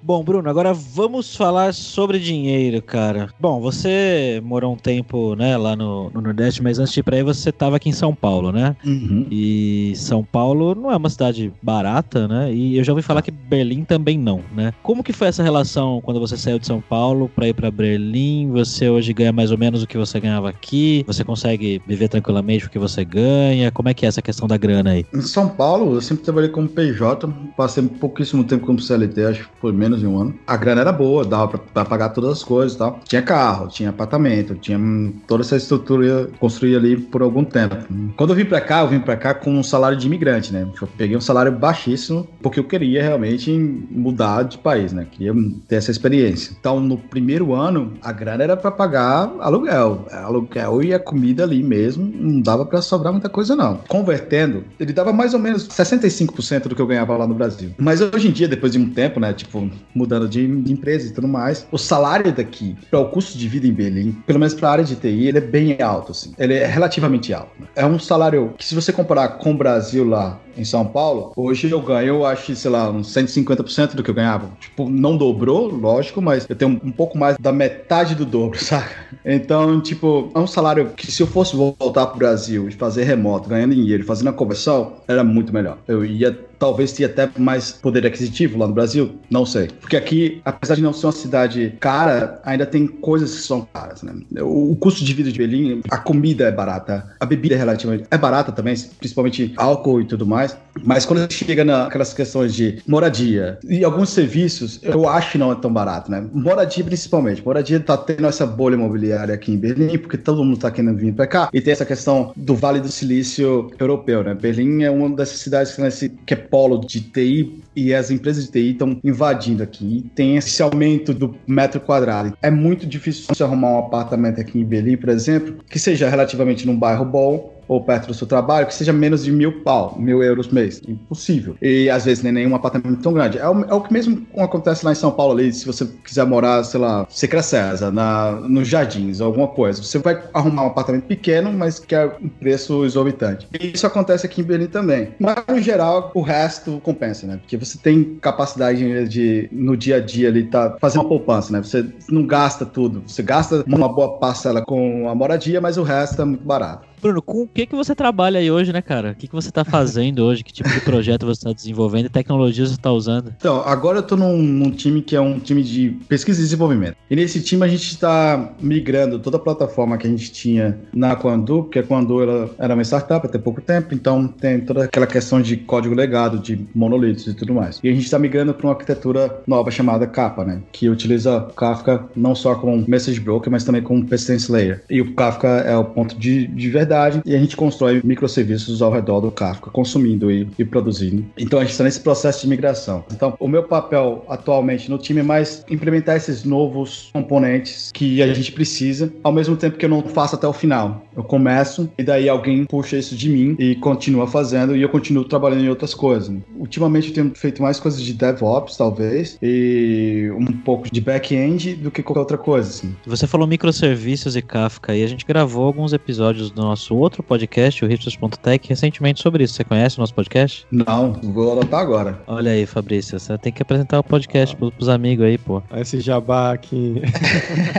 [0.06, 3.30] Bom, Bruno, agora vamos falar sobre dinheiro, cara.
[3.40, 7.16] Bom, você morou um tempo, né, lá no, no Nordeste, mas antes de ir pra
[7.16, 8.76] aí você tava aqui em São Paulo, né?
[8.84, 9.26] Uhum.
[9.30, 12.52] E São Paulo não é uma cidade barata, né?
[12.52, 14.74] E eu já ouvi falar que Berlim também não, né?
[14.82, 18.50] Como que foi essa relação quando você saiu de São Paulo pra ir pra Berlim?
[18.50, 21.02] Você hoje ganha mais ou menos o que você ganhava aqui?
[21.06, 23.70] Você consegue viver tranquilamente o que você ganha?
[23.70, 25.06] Como é que é essa questão da grana aí?
[25.14, 29.50] Em São Paulo, eu sempre trabalhei como PJ, passei pouquíssimo tempo como CLT, acho que
[29.62, 30.34] foi menos menos de um ano.
[30.46, 33.00] A grana era boa, dava pra, pra pagar todas as coisas e tal.
[33.04, 34.78] Tinha carro, tinha apartamento, tinha
[35.26, 37.76] toda essa estrutura construída ali por algum tempo.
[38.16, 40.66] Quando eu vim pra cá, eu vim pra cá com um salário de imigrante, né?
[40.80, 45.06] Eu peguei um salário baixíssimo porque eu queria realmente mudar de país, né?
[45.10, 45.34] Queria
[45.68, 46.54] ter essa experiência.
[46.58, 50.06] Então, no primeiro ano, a grana era para pagar aluguel.
[50.10, 53.78] Aluguel e a comida ali mesmo, não dava para sobrar muita coisa, não.
[53.88, 57.70] Convertendo, ele dava mais ou menos 65% do que eu ganhava lá no Brasil.
[57.78, 59.32] Mas hoje em dia, depois de um tempo, né?
[59.32, 61.66] Tipo, mudando de, de empresa e tudo mais.
[61.70, 64.84] O salário daqui, para o custo de vida em Berlim, pelo menos para a área
[64.84, 66.32] de TI, ele é bem alto, assim.
[66.38, 67.50] Ele é relativamente alto.
[67.58, 67.66] Né?
[67.76, 71.70] É um salário que, se você comparar com o Brasil lá em São Paulo, hoje
[71.70, 74.50] eu ganho, eu acho, sei lá, uns 150% do que eu ganhava.
[74.60, 78.94] Tipo, não dobrou, lógico, mas eu tenho um pouco mais da metade do dobro, saca?
[79.24, 83.48] Então, tipo, é um salário que se eu fosse voltar pro Brasil e fazer remoto,
[83.48, 85.78] ganhando dinheiro fazendo a conversão, era muito melhor.
[85.88, 86.32] Eu ia
[86.64, 89.68] talvez tenha até mais poder aquisitivo lá no Brasil, não sei.
[89.80, 94.02] Porque aqui, apesar de não ser uma cidade cara, ainda tem coisas que são caras,
[94.02, 94.14] né?
[94.40, 98.16] O, custo de vida de Berlim, a comida é barata, a bebida é relativamente é
[98.16, 100.43] barata também, principalmente álcool e tudo mais.
[100.82, 105.54] Mas quando chega naquelas questões de moradia e alguns serviços, eu acho que não é
[105.54, 106.26] tão barato, né?
[106.32, 107.44] Moradia principalmente.
[107.44, 111.12] Moradia tá tendo essa bolha imobiliária aqui em Berlim, porque todo mundo tá querendo vir
[111.14, 111.48] para cá.
[111.52, 114.34] E tem essa questão do Vale do Silício europeu, né?
[114.34, 118.46] Berlim é uma dessas cidades que, nesse, que é polo de TI e as empresas
[118.46, 119.98] de TI estão invadindo aqui.
[119.98, 122.36] E tem esse aumento do metro quadrado.
[122.42, 126.66] É muito difícil você arrumar um apartamento aqui em Berlim, por exemplo, que seja relativamente
[126.66, 130.22] num bairro bom ou perto do seu trabalho que seja menos de mil pau, mil
[130.22, 130.80] euros mês.
[130.86, 131.56] Impossível.
[131.60, 133.38] E às vezes nem nenhum apartamento tão grande.
[133.38, 136.26] É o, é o que mesmo acontece lá em São Paulo ali, se você quiser
[136.26, 139.82] morar, sei lá, Secra César, na, nos jardins, alguma coisa.
[139.82, 143.48] Você vai arrumar um apartamento pequeno, mas que é um preço exorbitante.
[143.58, 145.14] E isso acontece aqui em Berlim também.
[145.18, 147.36] Mas, no geral, o resto compensa, né?
[147.38, 151.62] Porque você tem capacidade de, no dia a dia ali, tá fazendo uma poupança, né?
[151.62, 153.02] Você não gasta tudo.
[153.06, 156.93] Você gasta uma boa parcela com a moradia, mas o resto é muito barato.
[157.04, 159.10] Bruno, com o que, que você trabalha aí hoje, né, cara?
[159.10, 160.42] O que, que você tá fazendo hoje?
[160.42, 163.34] Que tipo de projeto você está desenvolvendo e tecnologia você tá usando?
[163.36, 166.96] Então, agora eu tô num, num, time que é um time de pesquisa e desenvolvimento.
[167.10, 171.14] E nesse time a gente está migrando toda a plataforma que a gente tinha na
[171.14, 172.22] Quandu, porque a Quandu
[172.58, 176.66] era uma startup até pouco tempo, então tem toda aquela questão de código legado, de
[176.74, 177.80] monolitos e tudo mais.
[177.84, 180.62] E a gente está migrando para uma arquitetura nova chamada Kappa, né?
[180.72, 184.82] Que utiliza Kafka não só como message broker, mas também como persistence layer.
[184.88, 186.93] E o Kafka é o ponto de, de verdade
[187.24, 191.24] e a gente constrói microserviços ao redor do Kafka, consumindo e, e produzindo.
[191.36, 193.04] Então a gente está nesse processo de migração.
[193.12, 198.32] Então o meu papel atualmente no time é mais implementar esses novos componentes que a
[198.32, 201.06] gente precisa, ao mesmo tempo que eu não faço até o final.
[201.16, 205.24] Eu começo e daí alguém puxa isso de mim e continua fazendo e eu continuo
[205.24, 206.34] trabalhando em outras coisas.
[206.56, 211.90] Ultimamente eu tenho feito mais coisas de DevOps, talvez, e um pouco de back-end do
[211.90, 212.68] que qualquer outra coisa.
[212.68, 212.94] Assim.
[213.06, 217.22] Você falou microserviços e Kafka e a gente gravou alguns episódios do nosso nosso outro
[217.22, 219.54] podcast, o Hipsters.tech, recentemente sobre isso.
[219.54, 220.66] Você conhece o nosso podcast?
[220.70, 222.20] Não, vou anotar agora.
[222.26, 225.62] Olha aí, Fabrício, você tem que apresentar o podcast pros, pros amigos aí, pô.
[225.74, 227.00] Esse jabá aqui.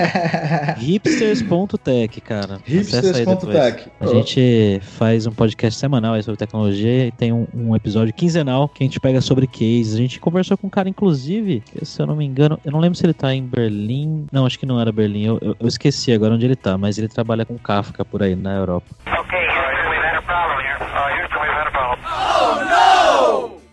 [0.78, 2.60] Hipsters.tech, cara.
[2.66, 3.92] Hipsters.tech.
[4.00, 8.68] A gente faz um podcast semanal aí sobre tecnologia e tem um, um, episódio quinzenal
[8.70, 9.94] que a gente pega sobre cases.
[9.94, 12.80] A gente conversou com um cara, inclusive, que, se eu não me engano, eu não
[12.80, 14.26] lembro se ele tá em Berlim.
[14.32, 15.26] Não, acho que não era Berlim.
[15.26, 18.36] Eu, eu, eu esqueci agora onde ele tá, mas ele trabalha com Kafka por aí
[18.36, 18.95] na Europa.
[19.04, 19.45] Okay,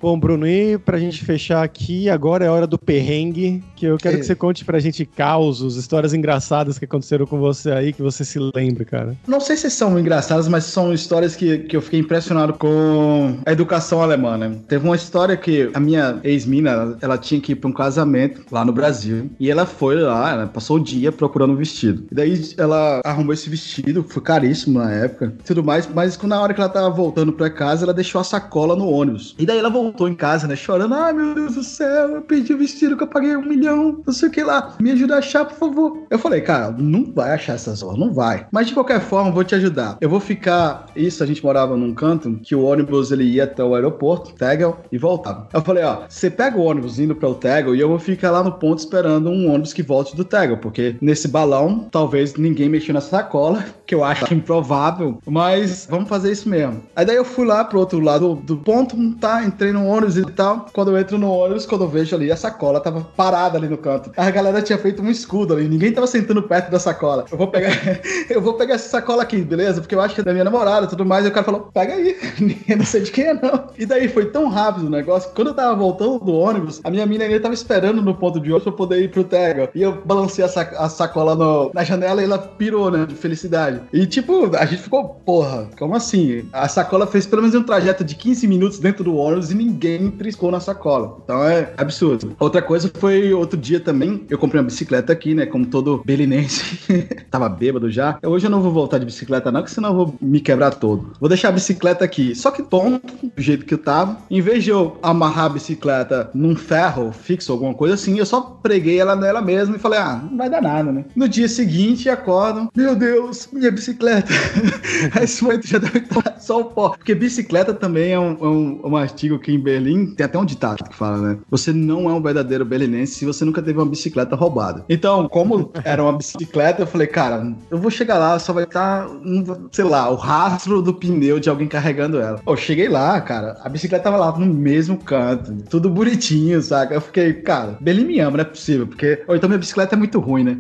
[0.03, 4.17] Bom, Bruno, e pra gente fechar aqui, agora é hora do perrengue, que eu quero
[4.17, 4.19] É.
[4.19, 8.25] que você conte pra gente causos, histórias engraçadas que aconteceram com você aí, que você
[8.25, 9.17] se lembre, cara.
[9.29, 13.53] Não sei se são engraçadas, mas são histórias que, que eu fiquei impressionado com a
[13.53, 14.57] educação alemã, né?
[14.67, 18.65] Teve uma história que a minha ex-mina, ela tinha que ir pra um casamento lá
[18.65, 19.31] no Brasil.
[19.39, 22.07] E ela foi lá, ela passou o dia procurando um vestido.
[22.11, 25.89] E daí ela arrumou esse vestido, foi caríssimo na época, e tudo mais.
[25.95, 29.37] Mas na hora que ela tava voltando pra casa, ela deixou a sacola no ônibus.
[29.39, 30.95] E daí ela voltou em casa, né, chorando.
[30.95, 34.13] Ai, meu Deus do céu, eu perdi o vestido que eu paguei um milhão, não
[34.13, 34.75] sei o que lá.
[34.81, 35.99] Me ajuda a achar, por favor.
[36.11, 38.47] Eu falei, cara, não vai achar essas horas, não vai.
[38.51, 39.99] Mas de qualquer forma, vou te ajudar.
[40.01, 40.87] Eu vou ficar.
[40.95, 44.79] Isso, a gente morava num canto que o ônibus ele ia até o aeroporto, Tegel,
[44.91, 45.49] e voltava.
[45.53, 48.31] Eu falei, ó, você pega o ônibus indo para o Tegel e eu vou ficar
[48.31, 52.69] lá no ponto esperando um ônibus que volte do Tegel, porque nesse balão talvez ninguém
[52.69, 56.83] mexeu nessa sacola, que eu acho improvável, mas vamos fazer isso mesmo.
[56.95, 60.23] Aí daí eu fui lá pro outro lado do ponto, tá, entrei no ônibus e
[60.25, 60.67] tal.
[60.73, 63.77] Quando eu entro no ônibus, quando eu vejo ali a sacola tava parada ali no
[63.79, 64.11] canto.
[64.17, 67.25] A galera tinha feito um escudo ali, ninguém tava sentando perto da sacola.
[67.31, 67.71] Eu vou pegar,
[68.31, 69.81] eu vou pegar essa sacola aqui, beleza?
[69.81, 71.25] Porque eu acho que é da minha namorada e tudo mais.
[71.25, 72.17] E o cara falou, pega aí.
[72.69, 73.67] Eu não sei de quem é, não.
[73.79, 75.31] E daí foi tão rápido o negócio.
[75.35, 78.49] Quando eu tava voltando do ônibus, a minha mina ainda tava esperando no ponto de
[78.51, 79.71] ônibus pra poder ir pro Tega.
[79.75, 83.05] E eu balancei a, sac- a sacola no- na janela e ela pirou, né?
[83.07, 83.81] De felicidade.
[83.93, 86.45] E tipo, a gente ficou, porra, como assim?
[86.53, 89.72] A sacola fez pelo menos um trajeto de 15 minutos dentro do ônibus e ninguém
[90.19, 91.19] triscou na sacola.
[91.25, 92.35] Então é absurdo.
[92.39, 94.25] Outra coisa foi outro dia também.
[94.29, 95.47] Eu comprei uma bicicleta aqui, né?
[95.47, 96.79] Como todo belinense.
[97.31, 98.19] tava bêbado já.
[98.23, 101.13] Hoje eu não vou voltar de bicicleta, não, que senão eu vou me quebrar todo.
[101.21, 102.35] Vou deixar a bicicleta aqui.
[102.35, 104.19] Só que ponto, do jeito que eu tava.
[104.31, 108.41] Em vez de eu amarrar a bicicleta num ferro fixo, alguma coisa assim, eu só
[108.41, 111.05] preguei ela nela mesmo e falei, ah, não vai dar nada, né?
[111.15, 112.69] No dia seguinte, acordo.
[112.75, 114.33] Meu Deus, minha bicicleta.
[115.15, 116.91] Aí esse momento já deve estar só o pó.
[116.91, 120.45] Porque bicicleta também é um, é um, um artigo que em Berlim tem até um
[120.45, 121.39] ditado que fala, né?
[121.51, 124.85] Você não é um verdadeiro berlinense se você nunca teve uma bicicleta roubada.
[124.89, 129.09] Então, como era uma bicicleta, eu falei, cara, eu vou chegar lá, só vai estar,
[129.09, 132.41] um, sei lá, o rastro do pneu de alguém carregando ela.
[132.47, 136.95] Eu cheguei lá, cara, a bicicleta tava lá no mesmo canto, tudo bonitinho, saca?
[136.95, 139.23] Eu fiquei, cara, Berlim me ama, não é possível, porque.
[139.27, 140.59] Ou então minha bicicleta é muito ruim, né?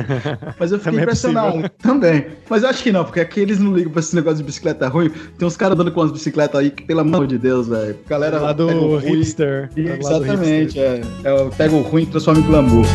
[0.58, 1.70] Mas eu fiquei Também é impressionado.
[1.78, 2.26] Também.
[2.48, 4.88] Mas eu acho que não, porque aqui eles não ligam pra esse negócio de bicicleta
[4.88, 5.10] ruim.
[5.38, 7.96] Tem uns caras andando com as bicicletas aí que, pelo amor de Deus, velho.
[8.08, 8.68] Galera lá do
[8.98, 9.68] ruim- hipster.
[9.68, 11.00] Tá do Exatamente, hipster.
[11.24, 11.28] é.
[11.28, 11.50] é.
[11.56, 12.86] Pega o ruim e transforma em glamour.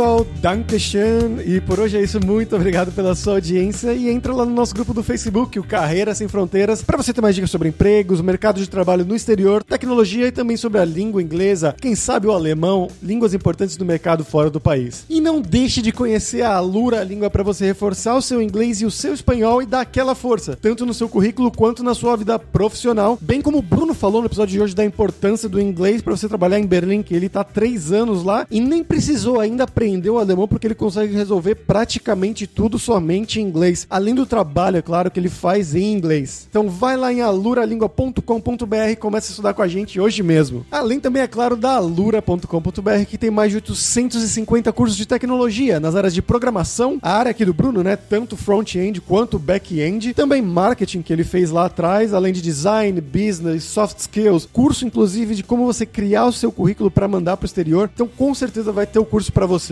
[0.00, 1.42] Pessoal, Dankeschön.
[1.44, 2.18] E por hoje é isso.
[2.24, 3.92] Muito obrigado pela sua audiência.
[3.92, 7.20] E entra lá no nosso grupo do Facebook, o Carreira Sem Fronteiras, para você ter
[7.20, 11.22] mais dicas sobre empregos, mercado de trabalho no exterior, tecnologia e também sobre a língua
[11.22, 15.04] inglesa, quem sabe o alemão, línguas importantes do mercado fora do país.
[15.06, 18.86] E não deixe de conhecer a Alura Língua para você reforçar o seu inglês e
[18.86, 22.38] o seu espanhol e dar aquela força, tanto no seu currículo quanto na sua vida
[22.38, 23.18] profissional.
[23.20, 26.26] Bem como o Bruno falou no episódio de hoje da importância do inglês para você
[26.26, 30.18] trabalhar em Berlim, que ele tá três anos lá e nem precisou ainda aprender o
[30.18, 35.10] alemão porque ele consegue resolver praticamente tudo somente em inglês, além do trabalho, é claro,
[35.10, 36.46] que ele faz em inglês.
[36.48, 40.66] Então vai lá em aluralingua.com.br e comece a estudar com a gente hoje mesmo.
[40.70, 45.96] Além também, é claro, da alura.com.br que tem mais de 850 cursos de tecnologia nas
[45.96, 51.02] áreas de programação, a área aqui do Bruno, né, tanto front-end quanto back-end, também marketing
[51.02, 55.64] que ele fez lá atrás, além de design, business, soft skills, curso inclusive de como
[55.64, 57.90] você criar o seu currículo para mandar para o exterior.
[57.92, 59.46] Então, com certeza vai ter o curso para